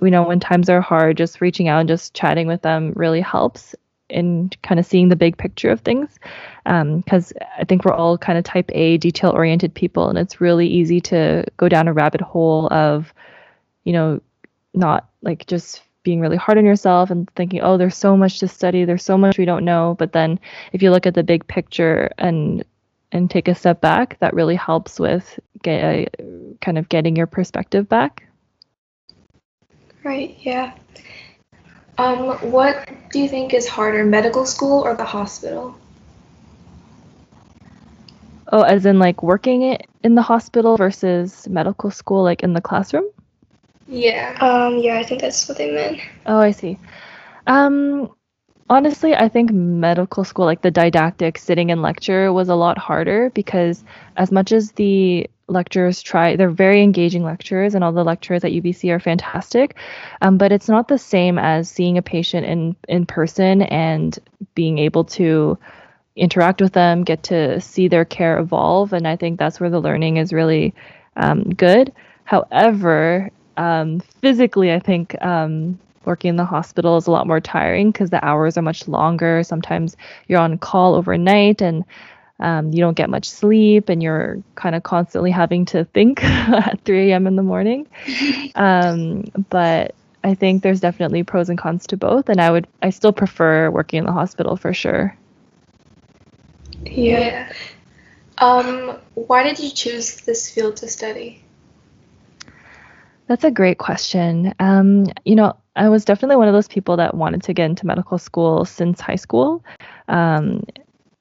you 0.02 0.12
know, 0.12 0.24
when 0.24 0.40
times 0.40 0.70
are 0.70 0.82
hard, 0.82 1.18
just 1.18 1.42
reaching 1.42 1.68
out 1.68 1.80
and 1.80 1.88
just 1.88 2.14
chatting 2.14 2.48
with 2.48 2.62
them 2.62 2.94
really 2.96 3.22
helps 3.22 3.76
in 4.10 4.50
kind 4.62 4.80
of 4.80 4.86
seeing 4.86 5.10
the 5.10 5.16
big 5.16 5.38
picture 5.38 5.70
of 5.70 5.82
things. 5.82 6.20
Because 6.66 7.34
um, 7.34 7.48
I 7.58 7.64
think 7.64 7.86
we're 7.86 7.94
all 7.94 8.18
kind 8.18 8.38
of 8.38 8.44
type 8.44 8.70
A, 8.74 8.98
detail 8.98 9.32
oriented 9.32 9.74
people, 9.74 10.10
and 10.10 10.18
it's 10.18 10.42
really 10.42 10.68
easy 10.68 11.02
to 11.02 11.46
go 11.58 11.70
down 11.70 11.88
a 11.88 11.94
rabbit 11.94 12.22
hole 12.22 12.68
of, 12.72 13.14
you 13.84 13.94
know, 13.94 14.22
not 14.74 15.10
like 15.22 15.46
just 15.48 15.84
being 16.04 16.20
really 16.20 16.38
hard 16.38 16.58
on 16.58 16.66
yourself 16.66 17.10
and 17.10 17.30
thinking, 17.36 17.62
oh, 17.62 17.78
there's 17.78 17.98
so 17.98 18.16
much 18.16 18.40
to 18.40 18.48
study, 18.48 18.86
there's 18.86 19.04
so 19.04 19.18
much 19.18 19.38
we 19.38 19.46
don't 19.46 19.66
know. 19.66 19.96
But 19.98 20.12
then 20.12 20.40
if 20.72 20.84
you 20.84 20.92
look 20.92 21.06
at 21.06 21.14
the 21.14 21.24
big 21.24 21.48
picture 21.48 22.12
and 22.18 22.64
and 23.12 23.30
take 23.30 23.48
a 23.48 23.56
step 23.56 23.80
back, 23.80 24.18
that 24.20 24.34
really 24.34 24.56
helps 24.56 25.00
with 25.00 25.40
get, 25.62 26.10
uh, 26.20 26.24
kind 26.62 26.80
of 26.80 26.90
getting 26.90 27.16
your 27.16 27.28
perspective 27.28 27.88
back. 27.88 28.24
Right. 30.04 30.36
Yeah. 30.40 30.74
Um, 32.00 32.40
what 32.52 32.90
do 33.12 33.20
you 33.20 33.30
think 33.30 33.54
is 33.54 33.68
harder, 33.68 34.04
medical 34.04 34.48
school 34.48 34.82
or 34.82 34.96
the 34.96 35.06
hospital? 35.06 35.78
Oh, 38.52 38.64
as 38.64 38.86
in 38.86 38.98
like 39.00 39.22
working 39.22 39.62
it 39.62 39.88
in 40.04 40.16
the 40.16 40.22
hospital 40.22 40.76
versus 40.76 41.48
medical 41.48 41.92
school, 41.92 42.24
like 42.24 42.42
in 42.42 42.54
the 42.54 42.62
classroom? 42.62 43.06
Yeah. 43.88 44.38
Um, 44.40 44.78
yeah, 44.78 44.98
I 44.98 45.04
think 45.04 45.22
that's 45.22 45.48
what 45.48 45.58
they 45.58 45.72
meant. 45.72 46.00
Oh, 46.26 46.40
I 46.40 46.52
see. 46.52 46.78
Um, 47.48 48.12
honestly, 48.70 49.14
I 49.16 49.30
think 49.30 49.52
medical 49.52 50.24
school, 50.24 50.46
like 50.46 50.62
the 50.62 50.72
didactic 50.72 51.38
sitting 51.38 51.70
in 51.70 51.82
lecture, 51.82 52.32
was 52.32 52.50
a 52.50 52.56
lot 52.56 52.78
harder 52.78 53.30
because 53.32 53.84
as 54.18 54.32
much 54.32 54.52
as 54.52 54.72
the 54.74 55.30
lecturers 55.48 56.02
try, 56.02 56.36
they're 56.36 56.50
very 56.50 56.82
engaging 56.82 57.24
lecturers, 57.24 57.76
and 57.76 57.84
all 57.84 57.92
the 57.92 58.04
lecturers 58.04 58.44
at 58.44 58.52
UBC 58.52 58.90
are 58.92 59.00
fantastic. 59.00 59.76
Um, 60.22 60.38
but 60.38 60.52
it's 60.52 60.70
not 60.70 60.88
the 60.88 60.98
same 60.98 61.38
as 61.38 61.70
seeing 61.70 61.98
a 61.98 62.02
patient 62.02 62.46
in 62.46 62.76
in 62.88 63.06
person 63.06 63.62
and 63.64 64.18
being 64.56 64.78
able 64.80 65.04
to 65.06 65.58
interact 66.16 66.62
with 66.62 66.74
them, 66.74 67.04
get 67.04 67.24
to 67.24 67.60
see 67.60 67.88
their 67.88 68.06
care 68.06 68.38
evolve, 68.40 68.94
and 68.94 69.08
I 69.08 69.16
think 69.16 69.40
that's 69.40 69.60
where 69.60 69.70
the 69.70 69.82
learning 69.82 70.18
is 70.18 70.32
really 70.32 70.74
um, 71.16 71.44
good. 71.50 71.92
However, 72.24 73.30
um, 73.58 74.00
physically, 74.22 74.74
I 74.74 74.80
think 74.80 75.22
um, 75.22 75.80
working 76.06 76.30
in 76.30 76.36
the 76.36 76.46
hospital 76.46 76.98
is 76.98 77.08
a 77.08 77.12
lot 77.12 77.28
more 77.28 77.40
tiring 77.40 77.92
because 77.92 78.10
the 78.10 78.24
hours 78.24 78.58
are 78.58 78.62
much 78.62 78.88
longer. 78.88 79.44
Sometimes 79.44 79.96
you're 80.28 80.40
on 80.40 80.58
call 80.58 80.96
overnight 80.96 81.62
and 81.62 81.84
um, 82.40 82.74
you 82.74 82.80
don't 82.80 82.98
get 82.98 83.10
much 83.10 83.30
sleep 83.30 83.90
and 83.90 84.02
you're 84.02 84.42
kind 84.56 84.76
of 84.76 84.84
constantly 84.84 85.32
having 85.32 85.66
to 85.66 85.86
think 85.86 86.24
at 86.24 86.80
3 86.84 87.12
a.m. 87.12 87.28
in 87.28 87.36
the 87.36 87.44
morning. 87.44 87.88
Um, 88.56 89.24
but 89.50 89.96
I 90.24 90.36
think 90.36 90.62
there's 90.62 90.80
definitely 90.80 91.24
pros 91.24 91.50
and 91.50 91.58
cons 91.58 91.88
to 91.88 91.98
both, 91.98 92.30
and 92.30 92.40
I 92.40 92.52
would 92.52 92.68
I 92.84 92.92
still 92.92 93.12
prefer 93.12 93.72
working 93.72 93.98
in 93.98 94.06
the 94.06 94.12
hospital 94.12 94.58
for 94.58 94.74
sure. 94.74 95.18
Yeah. 96.86 97.52
Um, 98.38 98.98
why 99.16 99.44
did 99.44 99.60
you 99.60 99.72
choose 99.72 100.22
this 100.22 100.50
field 100.52 100.78
to 100.78 100.88
study? 100.88 101.43
That's 103.28 103.44
a 103.44 103.52
great 103.52 103.78
question. 103.78 104.54
Um, 104.60 105.06
you 105.24 105.36
know, 105.36 105.56
I 105.76 105.90
was 105.90 106.06
definitely 106.06 106.36
one 106.36 106.48
of 106.48 106.54
those 106.54 106.68
people 106.68 106.98
that 106.98 107.16
wanted 107.16 107.44
to 107.44 107.54
get 107.54 107.66
into 107.66 107.88
medical 107.88 108.18
school 108.18 108.66
since 108.66 109.00
high 109.00 109.16
school. 109.16 109.64
Um, 110.08 110.64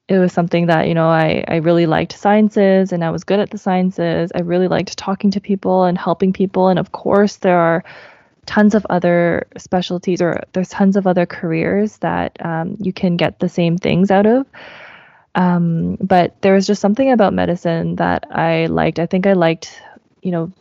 it 0.09 0.19
was 0.19 0.33
something 0.33 0.67
that, 0.67 0.87
you 0.87 0.93
know, 0.93 1.07
I, 1.07 1.43
I 1.47 1.55
really 1.57 1.85
liked 1.85 2.13
sciences 2.13 2.91
and 2.91 3.03
I 3.03 3.09
was 3.09 3.23
good 3.23 3.39
at 3.39 3.51
the 3.51 3.57
sciences. 3.57 4.31
I 4.35 4.41
really 4.41 4.67
liked 4.67 4.97
talking 4.97 5.31
to 5.31 5.39
people 5.39 5.85
and 5.85 5.97
helping 5.97 6.33
people. 6.33 6.67
And 6.67 6.77
of 6.77 6.91
course, 6.91 7.37
there 7.37 7.57
are 7.57 7.83
tons 8.45 8.75
of 8.75 8.85
other 8.89 9.47
specialties 9.57 10.21
or 10.21 10.43
there's 10.51 10.69
tons 10.69 10.97
of 10.97 11.07
other 11.07 11.25
careers 11.25 11.97
that 11.99 12.35
um, 12.45 12.75
you 12.79 12.91
can 12.91 13.15
get 13.15 13.39
the 13.39 13.47
same 13.47 13.77
things 13.77 14.11
out 14.11 14.25
of. 14.25 14.45
Um, 15.35 15.95
but 16.01 16.39
there 16.41 16.53
was 16.53 16.67
just 16.67 16.81
something 16.81 17.09
about 17.09 17.33
medicine 17.33 17.95
that 17.95 18.27
I 18.29 18.67
liked. 18.67 18.99
I 18.99 19.05
think 19.05 19.25
I 19.25 19.33
liked, 19.33 19.81
you 20.21 20.31
know, 20.31 20.51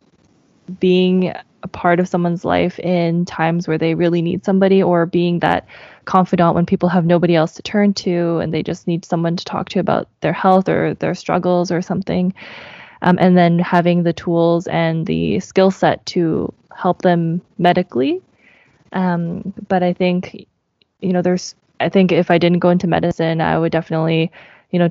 being 0.81 1.33
a 1.62 1.69
part 1.69 2.00
of 2.00 2.09
someone's 2.09 2.45
life 2.45 2.78
in 2.81 3.25
times 3.25 3.69
where 3.69 3.78
they 3.78 3.95
really 3.95 4.23
need 4.23 4.45
somebody 4.45 4.83
or 4.83 5.07
being 5.07 5.38
that 5.40 5.66
confidant 6.04 6.54
when 6.54 6.66
people 6.66 6.88
have 6.88 7.04
nobody 7.04 7.37
else 7.37 7.54
to 7.54 7.62
turn 7.62 7.95
to 7.95 8.38
and 8.38 8.52
they 8.52 8.62
just 8.62 8.87
need 8.87 9.04
someone 9.04 9.37
to 9.37 9.45
talk 9.45 9.69
to 9.69 9.78
about 9.78 10.09
their 10.21 10.33
health 10.33 10.69
or 10.69 10.95
their 10.95 11.14
struggles 11.14 11.71
or 11.71 11.81
something. 11.81 12.35
Um, 13.02 13.19
and 13.21 13.37
then 13.37 13.59
having 13.59 14.02
the 14.02 14.12
tools 14.12 14.66
and 14.66 15.07
the 15.07 15.40
skill 15.40 15.71
set 15.71 16.04
to 16.07 16.52
help 16.76 17.02
them 17.02 17.40
medically. 17.59 18.21
Um, 18.92 19.52
but 19.69 19.83
I 19.83 19.92
think, 19.92 20.47
you 21.00 21.12
know, 21.12 21.23
there's, 21.23 21.54
I 21.81 21.88
think 21.88 22.12
if 22.12 22.31
I 22.31 22.38
didn't 22.38 22.61
go 22.61 22.71
into 22.71 22.87
medicine, 22.87 23.40
I 23.40 23.59
would 23.59 23.73
definitely, 23.73 24.31
you 24.71 24.78
know, 24.78 24.90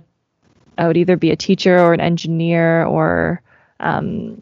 I 0.78 0.88
would 0.88 0.98
either 0.98 1.16
be 1.16 1.32
a 1.32 1.36
teacher 1.36 1.78
or 1.80 1.94
an 1.94 2.02
engineer 2.02 2.86
or 2.86 3.42
um, 3.80 4.42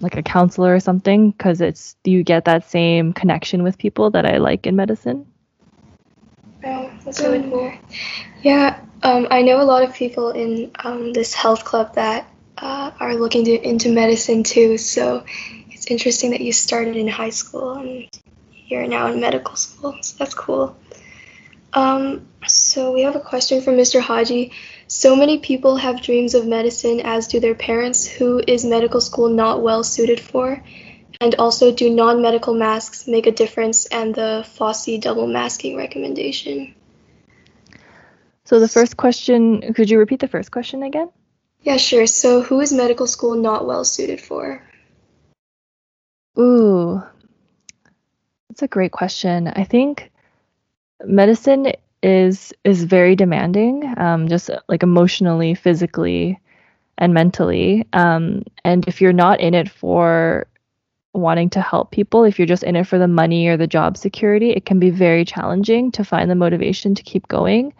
like 0.00 0.16
a 0.16 0.22
counselor 0.22 0.74
or 0.74 0.80
something 0.80 1.30
because 1.30 1.60
it's 1.60 1.96
you 2.04 2.22
get 2.22 2.44
that 2.44 2.68
same 2.68 3.12
connection 3.12 3.62
with 3.62 3.78
people 3.78 4.10
that 4.10 4.26
I 4.26 4.38
like 4.38 4.66
in 4.66 4.76
medicine. 4.76 5.26
Oh, 6.64 6.90
that's 7.04 7.20
really 7.20 7.48
cool. 7.48 7.72
Yeah, 8.42 8.80
um, 9.02 9.28
I 9.30 9.42
know 9.42 9.60
a 9.60 9.64
lot 9.64 9.84
of 9.84 9.94
people 9.94 10.30
in 10.30 10.70
um, 10.82 11.12
this 11.12 11.34
health 11.34 11.64
club 11.64 11.94
that 11.94 12.28
uh, 12.56 12.90
are 12.98 13.14
looking 13.14 13.44
to, 13.44 13.52
into 13.52 13.92
medicine 13.92 14.42
too. 14.42 14.78
So 14.78 15.24
it's 15.70 15.86
interesting 15.86 16.32
that 16.32 16.40
you 16.40 16.52
started 16.52 16.96
in 16.96 17.08
high 17.08 17.30
school 17.30 17.74
and 17.74 18.08
you're 18.66 18.86
now 18.86 19.12
in 19.12 19.20
medical 19.20 19.56
school. 19.56 19.96
So 20.02 20.16
that's 20.18 20.34
cool. 20.34 20.76
Um, 21.78 22.26
so 22.48 22.92
we 22.92 23.02
have 23.02 23.14
a 23.14 23.20
question 23.20 23.62
from 23.62 23.76
Mr. 23.76 24.00
Haji. 24.00 24.50
So 24.88 25.14
many 25.14 25.38
people 25.38 25.76
have 25.76 26.02
dreams 26.02 26.34
of 26.34 26.44
medicine, 26.44 27.00
as 27.04 27.28
do 27.28 27.38
their 27.38 27.54
parents, 27.54 28.04
who 28.04 28.42
is 28.44 28.64
medical 28.64 29.00
school 29.00 29.28
not 29.28 29.62
well 29.62 29.84
suited 29.84 30.18
for? 30.18 30.60
And 31.20 31.34
also, 31.36 31.72
do 31.72 31.88
non 31.88 32.20
medical 32.20 32.54
masks 32.54 33.06
make 33.06 33.28
a 33.28 33.32
difference 33.32 33.86
and 33.86 34.12
the 34.12 34.44
Fauci 34.56 35.00
double 35.00 35.28
masking 35.28 35.76
recommendation? 35.76 36.74
So, 38.44 38.58
the 38.58 38.68
first 38.68 38.96
question, 38.96 39.72
could 39.74 39.88
you 39.88 40.00
repeat 40.00 40.18
the 40.18 40.28
first 40.28 40.50
question 40.50 40.82
again? 40.82 41.10
Yeah, 41.62 41.76
sure. 41.76 42.06
So, 42.06 42.42
who 42.42 42.60
is 42.60 42.72
medical 42.72 43.06
school 43.06 43.36
not 43.36 43.66
well 43.66 43.84
suited 43.84 44.20
for? 44.20 44.62
Ooh, 46.38 47.02
that's 48.48 48.62
a 48.62 48.68
great 48.68 48.92
question. 48.92 49.46
I 49.48 49.64
think 49.64 50.10
medicine 51.04 51.72
is 52.02 52.52
is 52.64 52.84
very 52.84 53.16
demanding, 53.16 53.92
um, 53.98 54.28
just 54.28 54.50
like 54.68 54.82
emotionally, 54.82 55.54
physically, 55.54 56.38
and 56.98 57.14
mentally. 57.14 57.86
Um, 57.92 58.44
and 58.64 58.86
if 58.86 59.00
you're 59.00 59.12
not 59.12 59.40
in 59.40 59.54
it 59.54 59.68
for 59.68 60.46
wanting 61.12 61.50
to 61.50 61.60
help 61.60 61.90
people, 61.90 62.24
if 62.24 62.38
you're 62.38 62.46
just 62.46 62.62
in 62.62 62.76
it 62.76 62.86
for 62.86 62.98
the 62.98 63.08
money 63.08 63.48
or 63.48 63.56
the 63.56 63.66
job 63.66 63.96
security, 63.96 64.50
it 64.50 64.64
can 64.64 64.78
be 64.78 64.90
very 64.90 65.24
challenging 65.24 65.90
to 65.92 66.04
find 66.04 66.30
the 66.30 66.34
motivation 66.34 66.94
to 66.94 67.02
keep 67.02 67.26
going. 67.28 67.72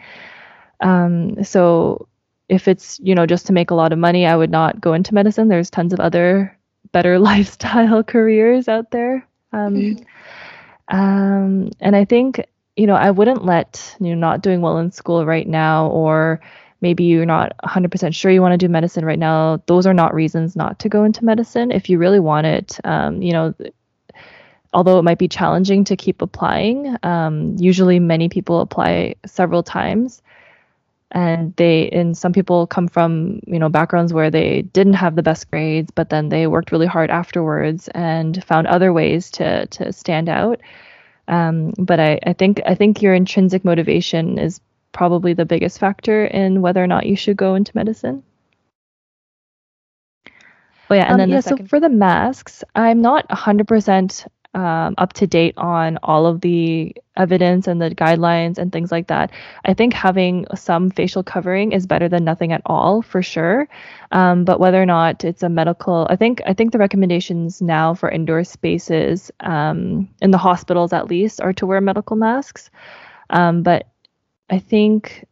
Um, 0.81 1.43
so 1.45 2.09
if 2.49 2.67
it's 2.67 2.99
you 3.03 3.15
know 3.15 3.27
just 3.27 3.47
to 3.47 3.53
make 3.53 3.71
a 3.71 3.75
lot 3.75 3.93
of 3.93 3.99
money, 3.99 4.27
I 4.27 4.37
would 4.37 4.51
not 4.51 4.81
go 4.81 4.95
into 4.95 5.15
medicine. 5.15 5.49
There's 5.49 5.71
tons 5.71 5.93
of 5.93 6.01
other 6.01 6.57
better 6.93 7.19
lifestyle 7.31 8.03
careers 8.03 8.69
out 8.69 8.91
there. 8.91 9.27
Um, 9.53 9.75
mm-hmm. 9.75 10.97
um, 10.97 11.71
and 11.81 11.97
I 11.97 12.05
think 12.05 12.45
you 12.79 12.87
know, 12.87 12.95
I 12.95 13.11
wouldn't 13.11 13.45
let 13.45 13.97
you 14.01 14.15
know 14.15 14.29
not 14.29 14.41
doing 14.41 14.61
well 14.61 14.79
in 14.79 14.93
school 14.93 15.27
right 15.27 15.47
now 15.47 15.89
or 15.89 16.41
maybe 16.81 17.05
you're 17.05 17.27
not 17.27 17.53
100% 17.65 18.15
sure 18.15 18.31
you 18.31 18.41
want 18.41 18.53
to 18.53 18.67
do 18.67 18.69
medicine 18.69 19.05
right 19.05 19.19
now. 19.19 19.61
Those 19.67 19.85
are 19.85 19.95
not 19.95 20.15
reasons 20.15 20.55
not 20.55 20.79
to 20.79 20.89
go 20.89 21.03
into 21.03 21.25
medicine 21.25 21.73
if 21.73 21.91
you 21.91 21.99
really 21.99 22.21
want 22.21 22.47
it. 22.47 22.79
Um, 22.85 23.21
you 23.21 23.33
know 23.33 23.55
although 24.73 24.99
it 24.99 25.03
might 25.03 25.19
be 25.19 25.29
challenging 25.29 25.83
to 25.85 25.97
keep 25.97 26.23
applying 26.23 26.95
um, 27.03 27.57
usually 27.59 27.99
many 27.99 28.29
people 28.29 28.61
apply 28.61 29.15
several 29.27 29.63
times. 29.63 30.23
And 31.11 31.57
they 31.57 31.89
and 31.89 32.17
some 32.17 32.35
people 32.35 32.67
come 32.67 32.87
from 32.87 33.41
you 33.47 33.59
know 33.59 33.71
backgrounds 33.71 34.13
where 34.13 34.31
they 34.31 34.63
didn't 34.63 34.93
have 34.93 35.17
the 35.17 35.23
best 35.23 35.51
grades 35.51 35.91
but 35.91 36.11
then 36.11 36.29
they 36.29 36.47
worked 36.47 36.71
really 36.71 36.87
hard 36.87 37.09
afterwards 37.09 37.89
and 37.95 38.45
found 38.45 38.67
other 38.67 38.93
ways 38.93 39.31
to 39.33 39.67
to 39.69 39.91
stand 39.91 40.29
out 40.29 40.61
um, 41.29 41.73
but 41.79 42.01
I, 42.01 42.19
I 42.27 42.33
think 42.33 42.61
I 42.67 42.75
think 42.75 43.03
your 43.03 43.15
intrinsic 43.15 43.65
motivation 43.65 44.39
is 44.39 44.61
probably 44.93 45.35
the 45.35 45.45
biggest 45.45 45.79
factor 45.79 46.25
in 46.25 46.63
whether 46.63 46.83
or 46.83 46.87
not 46.87 47.07
you 47.07 47.17
should 47.17 47.37
go 47.37 47.55
into 47.55 47.71
medicine. 47.75 48.23
Oh 50.91 50.95
yeah, 50.95 51.05
and 51.05 51.13
um, 51.13 51.19
then 51.19 51.29
yeah, 51.29 51.41
so 51.41 51.57
for 51.69 51.81
the 51.81 51.91
masks, 51.91 52.65
I'm 52.75 53.03
not 53.03 53.29
100% 53.29 54.27
um, 54.55 54.95
up 54.99 55.13
to 55.15 55.27
date 55.27 55.55
on 55.57 55.99
all 56.03 56.27
of 56.27 56.41
the 56.41 56.95
evidence 57.17 57.67
and 57.67 57.81
the 57.81 57.91
guidelines 57.91 58.59
and 58.59 58.73
things 58.73 58.91
like 58.91 59.09
that. 59.09 59.31
I 59.65 59.75
think 59.75 59.93
having 59.93 60.47
some 60.55 60.91
facial 60.91 61.23
covering 61.23 61.73
is 61.73 61.87
better 61.87 62.09
than 62.09 62.25
nothing 62.25 62.53
at 62.53 62.63
all, 62.65 63.03
for 63.03 63.23
sure. 63.23 63.69
Um, 64.11 64.45
but 64.45 64.59
whether 64.59 64.81
or 64.81 64.87
not 64.87 65.25
it's 65.25 65.43
a 65.43 65.49
medical, 65.49 66.07
I 66.09 66.17
think 66.17 66.41
I 66.47 66.55
think 66.55 66.73
the 66.73 66.79
recommendations 66.79 67.61
now 67.61 67.95
for 67.95 68.09
indoor 68.09 68.45
spaces 68.45 69.31
um, 69.41 70.09
in 70.23 70.31
the 70.31 70.39
hospitals 70.39 70.93
at 70.93 71.09
least 71.09 71.41
are 71.41 71.53
to 71.55 71.67
wear 71.67 71.81
medical 71.81 72.17
masks. 72.17 72.71
Um, 73.31 73.63
but 73.63 73.87
I 74.49 74.59
think 74.59 75.27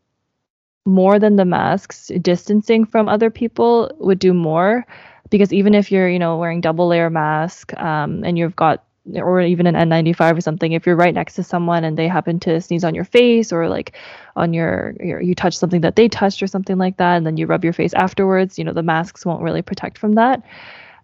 more 0.85 1.19
than 1.19 1.37
the 1.37 1.45
masks, 1.45 2.11
distancing 2.21 2.85
from 2.85 3.09
other 3.09 3.31
people 3.31 3.91
would 3.99 4.19
do 4.19 4.33
more 4.33 4.87
because 5.31 5.53
even 5.53 5.75
if 5.75 5.91
you're 5.91 6.09
you 6.09 6.19
know 6.19 6.37
wearing 6.37 6.61
double 6.61 6.87
layer 6.87 7.11
mask 7.11 7.75
um, 7.81 8.23
and 8.25 8.39
you've 8.39 8.55
got 8.57 8.85
or 9.15 9.41
even 9.41 9.67
an 9.67 9.75
N95 9.75 10.39
or 10.39 10.41
something, 10.41 10.73
if 10.73 10.87
you're 10.87 10.97
right 10.97 11.15
next 11.15 11.35
to 11.35 11.43
someone 11.43 11.85
and 11.85 11.97
they 11.97 12.09
happen 12.09 12.41
to 12.41 12.61
sneeze 12.61 12.85
on 12.85 12.95
your 12.95 13.05
face 13.05 13.53
or 13.53 13.69
like 13.69 13.97
on 14.35 14.53
your, 14.53 14.95
your, 15.01 15.21
you 15.21 15.35
touch 15.35 15.57
something 15.57 15.83
that 15.83 15.97
they 15.97 16.09
touched 16.09 16.43
or 16.43 16.47
something 16.47 16.79
like 16.79 16.97
that, 16.97 17.17
and 17.17 17.27
then 17.27 17.37
you 17.37 17.47
rub 17.47 17.65
your 17.65 17.73
face 17.73 17.95
afterwards, 17.95 18.59
you 18.59 18.65
know, 18.65 18.73
the 18.73 18.83
masks 18.83 19.25
won't 19.25 19.43
really 19.43 19.63
protect 19.63 19.99
from 19.99 20.15
that. 20.15 20.43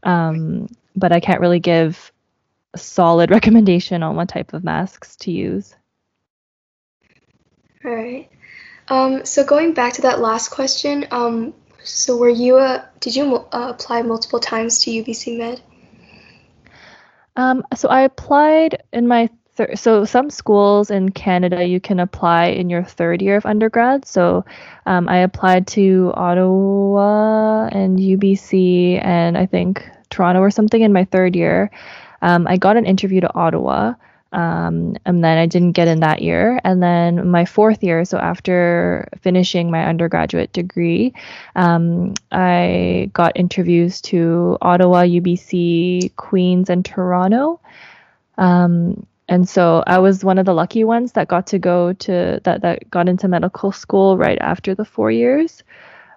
Um, 0.03 0.69
but 0.97 1.13
I 1.13 1.21
can't 1.21 1.41
really 1.41 1.61
give 1.61 2.13
a 2.75 2.79
solid 2.79 3.31
recommendation 3.37 4.03
on 4.03 4.17
what 4.17 4.29
type 4.29 4.53
of 4.53 4.65
masks 4.65 5.17
to 5.17 5.31
use. 5.31 5.75
All 7.85 7.95
right. 7.95 8.29
Um, 8.89 9.25
so 9.25 9.45
going 9.45 9.75
back 9.75 9.95
to 9.95 10.03
that 10.03 10.21
last 10.21 10.51
question, 10.51 11.07
um, 11.11 11.55
so 11.83 12.17
were 12.17 12.29
you, 12.29 12.57
uh, 12.57 12.85
did 13.01 13.17
you 13.17 13.37
uh, 13.37 13.69
apply 13.71 14.03
multiple 14.03 14.41
times 14.41 14.81
to 14.81 14.91
UBC 14.91 15.39
Med? 15.39 15.61
Um, 17.37 17.65
so 17.75 17.89
I 17.89 18.03
applied 18.03 18.83
in 18.93 19.07
my 19.09 19.29
thir- 19.55 19.77
so 19.77 20.05
some 20.05 20.31
schools 20.31 20.91
in 20.91 21.11
Canada 21.11 21.65
you 21.65 21.81
can 21.81 22.01
apply 22.01 22.47
in 22.47 22.71
your 22.71 22.83
third 22.83 23.23
year 23.23 23.37
of 23.37 23.47
undergrad. 23.47 24.05
So 24.05 24.45
um, 24.87 25.09
I 25.09 25.19
applied 25.19 25.67
to 25.69 26.13
Ottawa 26.15 27.69
and 27.73 27.99
UBC 27.99 29.03
and 29.05 29.37
I 29.39 29.47
think 29.47 29.89
Toronto 30.11 30.41
or 30.41 30.51
something 30.51 30.83
in 30.83 30.93
my 30.93 31.05
third 31.05 31.35
year. 31.37 31.71
Um, 32.21 32.47
I 32.47 32.57
got 32.57 32.77
an 32.77 32.87
interview 32.87 33.21
to 33.21 33.35
Ottawa. 33.35 33.95
Um, 34.33 34.97
and 35.05 35.23
then 35.23 35.37
I 35.37 35.47
didn't 35.47 35.73
get 35.73 35.89
in 35.89 36.01
that 36.01 36.23
year. 36.23 36.59
And 36.65 36.83
then 36.83 37.29
my 37.31 37.45
fourth 37.45 37.83
year, 37.83 38.05
so 38.05 38.19
after 38.19 39.09
finishing 39.21 39.71
my 39.71 39.85
undergraduate 39.85 40.53
degree, 40.53 41.13
um, 41.55 42.15
I 42.31 43.11
got 43.13 43.33
interviews 43.37 44.01
to 44.03 44.57
Ottawa, 44.63 45.03
UBC, 45.03 46.17
Queens, 46.17 46.71
and 46.71 46.85
Toronto. 46.85 47.61
Um, 48.39 49.07
and 49.29 49.49
so 49.49 49.85
I 49.87 49.99
was 49.99 50.25
one 50.25 50.39
of 50.39 50.47
the 50.47 50.55
lucky 50.55 50.85
ones 50.85 51.13
that 51.13 51.29
got 51.29 51.47
to 51.49 51.59
go 51.59 51.93
to 51.93 52.41
that 52.45 52.63
that 52.63 52.91
got 52.91 53.09
into 53.09 53.29
medical 53.29 53.73
school 53.73 54.19
right 54.19 54.39
after 54.41 54.75
the 54.75 54.85
four 54.85 55.11
years. 55.11 55.63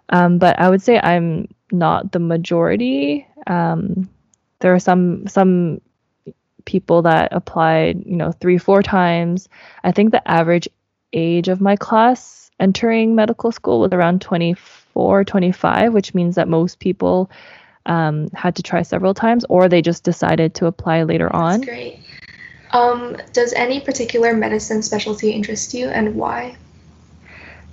Um, 0.10 0.38
but 0.38 0.60
I 0.60 0.70
would 0.70 0.82
say 0.82 1.00
I'm 1.00 1.48
not 1.72 2.12
the 2.12 2.20
majority. 2.20 3.28
Um, 3.48 4.10
there 4.60 4.74
are 4.74 4.80
some 4.80 5.28
some 5.28 5.82
people 6.66 7.04
that 7.04 7.30
applied, 7.32 8.04
you 8.06 8.16
know, 8.16 8.32
three, 8.32 8.58
four 8.58 8.84
times. 8.84 9.48
I 9.84 9.92
think 9.92 10.12
the 10.12 10.28
average 10.30 10.68
age 11.14 11.48
of 11.48 11.62
my 11.62 11.76
class 11.76 12.52
entering 12.60 13.16
medical 13.16 13.52
school 13.52 13.80
was 13.80 13.92
around 13.92 14.22
24, 14.22 15.24
25, 15.24 15.94
which 15.94 16.14
means 16.14 16.36
that 16.36 16.48
most 16.48 16.80
people 16.80 17.30
um, 17.86 18.30
had 18.34 18.56
to 18.56 18.64
try 18.64 18.82
several 18.82 19.14
times 19.14 19.46
or 19.50 19.70
they 19.70 19.82
just 19.82 20.04
decided 20.04 20.56
to 20.56 20.66
apply 20.66 21.04
later 21.04 21.30
That's 21.32 21.56
on. 21.56 21.62
great. 21.62 22.00
Um, 22.72 23.18
does 23.32 23.54
any 23.54 23.80
particular 23.80 24.34
medicine 24.34 24.82
specialty 24.82 25.32
interest 25.32 25.74
you 25.74 25.88
and 25.88 26.16
why? 26.16 26.58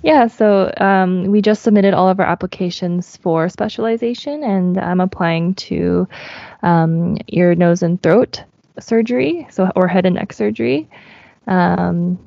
Yeah, 0.01 0.27
so 0.27 0.71
um, 0.77 1.25
we 1.25 1.41
just 1.41 1.63
submitted 1.63 1.93
all 1.93 2.09
of 2.09 2.19
our 2.19 2.25
applications 2.25 3.15
for 3.17 3.47
specialization, 3.47 4.43
and 4.43 4.77
I'm 4.77 4.99
applying 4.99 5.55
to 5.55 6.09
um, 6.61 7.17
ear, 7.29 7.55
nose, 7.55 7.83
and 7.83 8.01
throat 8.03 8.43
surgery, 8.79 9.47
so 9.49 9.71
or 9.75 9.87
head 9.87 10.05
and 10.05 10.15
neck 10.15 10.33
surgery. 10.33 10.89
Um, 11.47 12.19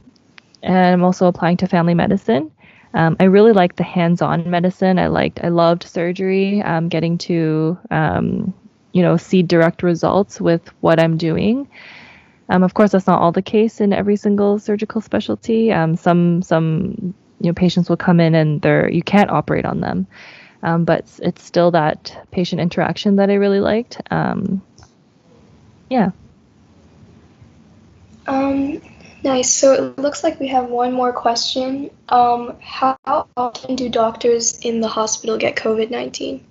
and 0.62 0.76
I'm 0.76 1.04
also 1.04 1.26
applying 1.26 1.56
to 1.58 1.66
family 1.66 1.94
medicine. 1.94 2.50
Um, 2.94 3.16
I 3.20 3.24
really 3.24 3.52
liked 3.52 3.76
the 3.76 3.84
hands-on 3.84 4.48
medicine. 4.48 4.98
I 4.98 5.08
liked, 5.08 5.40
I 5.42 5.48
loved 5.48 5.84
surgery. 5.84 6.62
Um, 6.62 6.88
getting 6.88 7.18
to, 7.18 7.78
um, 7.90 8.54
you 8.92 9.02
know, 9.02 9.16
see 9.16 9.42
direct 9.42 9.82
results 9.82 10.40
with 10.40 10.66
what 10.80 10.98
I'm 10.98 11.16
doing. 11.16 11.68
Um, 12.48 12.62
of 12.62 12.74
course, 12.74 12.92
that's 12.92 13.06
not 13.06 13.20
all 13.20 13.32
the 13.32 13.42
case 13.42 13.80
in 13.80 13.92
every 13.92 14.16
single 14.16 14.58
surgical 14.58 15.00
specialty. 15.00 15.72
Um, 15.72 15.96
some 15.96 16.42
some 16.42 17.14
you 17.40 17.50
know 17.50 17.52
patients 17.52 17.88
will 17.88 17.96
come 17.96 18.20
in 18.20 18.34
and 18.34 18.62
they're 18.62 18.88
you 18.88 19.02
can't 19.02 19.30
operate 19.30 19.66
on 19.66 19.80
them, 19.80 20.06
but 20.62 21.04
it's 21.22 21.44
still 21.44 21.72
that 21.72 22.26
patient 22.30 22.60
interaction 22.62 23.16
that 23.16 23.30
I 23.30 23.34
really 23.34 23.60
liked. 23.60 24.00
Yeah. 25.90 26.10
Um, 28.26 28.80
nice. 29.22 29.52
So 29.52 29.72
it 29.72 29.98
looks 29.98 30.24
like 30.24 30.40
we 30.40 30.48
have 30.48 30.68
one 30.68 30.92
more 30.92 31.12
question. 31.12 31.90
Um, 32.08 32.56
how 32.60 32.96
often 33.36 33.76
do 33.76 33.88
doctors 33.88 34.58
in 34.60 34.80
the 34.80 34.88
hospital 34.88 35.38
get 35.38 35.56
COVID 35.56 35.90
nineteen? 35.90 36.44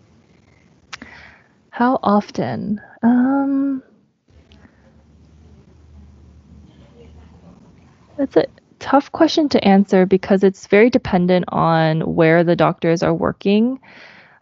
How 1.69 1.99
often? 2.01 2.81
Um, 3.03 3.83
that's 8.17 8.37
a 8.37 8.45
tough 8.79 9.11
question 9.11 9.49
to 9.49 9.63
answer 9.67 10.05
because 10.05 10.43
it's 10.43 10.67
very 10.67 10.89
dependent 10.89 11.45
on 11.49 12.01
where 12.15 12.43
the 12.43 12.55
doctors 12.55 13.03
are 13.03 13.13
working. 13.13 13.79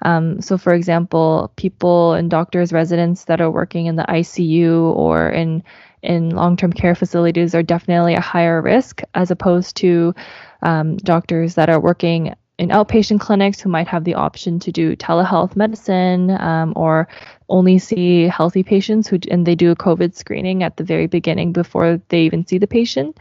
Um, 0.03 0.41
so, 0.41 0.57
for 0.57 0.73
example, 0.73 1.51
people 1.55 2.13
and 2.13 2.29
doctors, 2.29 2.71
residents 2.71 3.25
that 3.25 3.41
are 3.41 3.51
working 3.51 3.87
in 3.87 3.95
the 3.95 4.03
ICU 4.03 4.95
or 4.95 5.29
in 5.29 5.63
in 6.01 6.31
long-term 6.31 6.73
care 6.73 6.95
facilities 6.95 7.55
are 7.55 7.63
definitely 7.63 8.13
a 8.13 8.19
higher 8.19 8.61
risk 8.61 9.01
as 9.15 9.31
opposed 9.31 9.77
to 9.77 10.13
um, 10.61 10.97
doctors 10.97 11.55
that 11.55 11.69
are 11.69 11.79
working 11.79 12.35
in 12.59 12.69
outpatient 12.69 13.19
clinics 13.19 13.59
who 13.59 13.69
might 13.69 13.87
have 13.87 14.03
the 14.03 14.13
option 14.13 14.59
to 14.59 14.71
do 14.71 14.95
telehealth 14.95 15.55
medicine 15.55 16.29
um, 16.31 16.73
or 16.75 17.07
only 17.49 17.79
see 17.79 18.23
healthy 18.27 18.63
patients 18.63 19.07
who 19.07 19.17
and 19.31 19.47
they 19.47 19.55
do 19.55 19.71
a 19.71 19.75
COVID 19.75 20.13
screening 20.13 20.61
at 20.61 20.77
the 20.77 20.83
very 20.83 21.07
beginning 21.07 21.51
before 21.51 21.99
they 22.09 22.21
even 22.23 22.45
see 22.45 22.57
the 22.57 22.67
patient. 22.67 23.17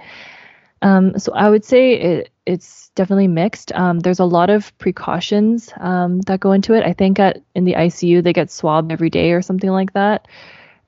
Um, 0.82 1.18
so 1.18 1.32
I 1.32 1.48
would 1.48 1.64
say 1.64 1.92
it, 1.94 2.30
it's 2.44 2.90
definitely 2.94 3.28
mixed. 3.28 3.72
Um, 3.72 4.00
there's 4.00 4.18
a 4.18 4.24
lot 4.24 4.50
of 4.50 4.76
precautions 4.78 5.72
um, 5.78 6.20
that 6.22 6.40
go 6.40 6.52
into 6.52 6.74
it. 6.74 6.84
I 6.84 6.92
think 6.92 7.18
at 7.18 7.40
in 7.54 7.64
the 7.64 7.74
ICU 7.74 8.22
they 8.22 8.32
get 8.32 8.50
swabbed 8.50 8.92
every 8.92 9.08
day 9.10 9.32
or 9.32 9.42
something 9.42 9.70
like 9.70 9.92
that. 9.94 10.28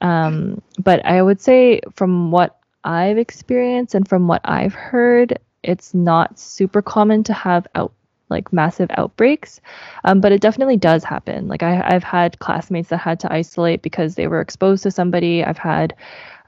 Um, 0.01 0.61
but 0.79 1.05
I 1.07 1.23
would 1.23 1.41
say 1.41 1.81
from 1.95 2.31
what 2.31 2.59
I've 2.83 3.19
experienced 3.19 3.95
and 3.95 4.07
from 4.07 4.27
what 4.27 4.43
I've 4.45 4.75
heard, 4.75 5.39
it's 5.63 5.95
not 5.95 6.39
super 6.39 6.83
common 6.83 7.23
to 7.25 7.33
have 7.33 7.67
out 7.75 7.93
like 8.31 8.53
massive 8.53 8.91
outbreaks, 8.97 9.61
um, 10.05 10.21
but 10.21 10.33
it 10.33 10.41
definitely 10.41 10.77
does 10.77 11.05
happen. 11.05 11.47
Like 11.47 11.63
I, 11.63 11.75
have 11.75 12.03
had 12.03 12.39
classmates 12.39 12.89
that 12.89 12.97
had 12.97 13.21
to 13.21 13.33
isolate 13.33 13.83
because 13.83 14.15
they 14.15 14.27
were 14.27 14.41
exposed 14.41 14.83
to 14.83 14.91
somebody. 14.91 15.45
I've 15.45 15.59
had, 15.59 15.95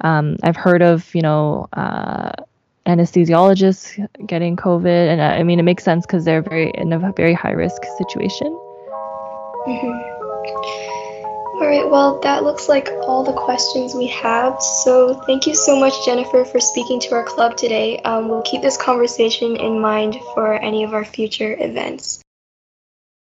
um, 0.00 0.36
I've 0.42 0.56
heard 0.56 0.82
of 0.82 1.14
you 1.14 1.22
know. 1.22 1.68
Uh, 1.72 2.32
anesthesiologists 2.86 4.06
getting 4.26 4.56
COVID, 4.56 5.08
and 5.12 5.20
I 5.20 5.42
mean 5.42 5.58
it 5.58 5.64
makes 5.64 5.84
sense 5.84 6.06
because 6.06 6.24
they're 6.24 6.42
very 6.42 6.70
in 6.74 6.92
a 6.92 7.12
very 7.12 7.34
high 7.34 7.52
risk 7.52 7.82
situation. 7.98 8.48
Mm-hmm. 9.66 10.16
All 11.56 11.66
right, 11.66 11.90
well, 11.90 12.20
that 12.20 12.44
looks 12.44 12.68
like 12.68 12.90
all 13.02 13.24
the 13.24 13.32
questions 13.32 13.94
we 13.94 14.08
have. 14.08 14.60
So, 14.60 15.14
thank 15.26 15.46
you 15.46 15.54
so 15.54 15.80
much, 15.80 16.04
Jennifer, 16.04 16.44
for 16.44 16.60
speaking 16.60 17.00
to 17.00 17.14
our 17.14 17.24
club 17.24 17.56
today. 17.56 17.98
Um, 18.00 18.28
we'll 18.28 18.42
keep 18.42 18.60
this 18.60 18.76
conversation 18.76 19.56
in 19.56 19.80
mind 19.80 20.18
for 20.34 20.52
any 20.52 20.84
of 20.84 20.92
our 20.92 21.04
future 21.04 21.56
events. 21.58 22.22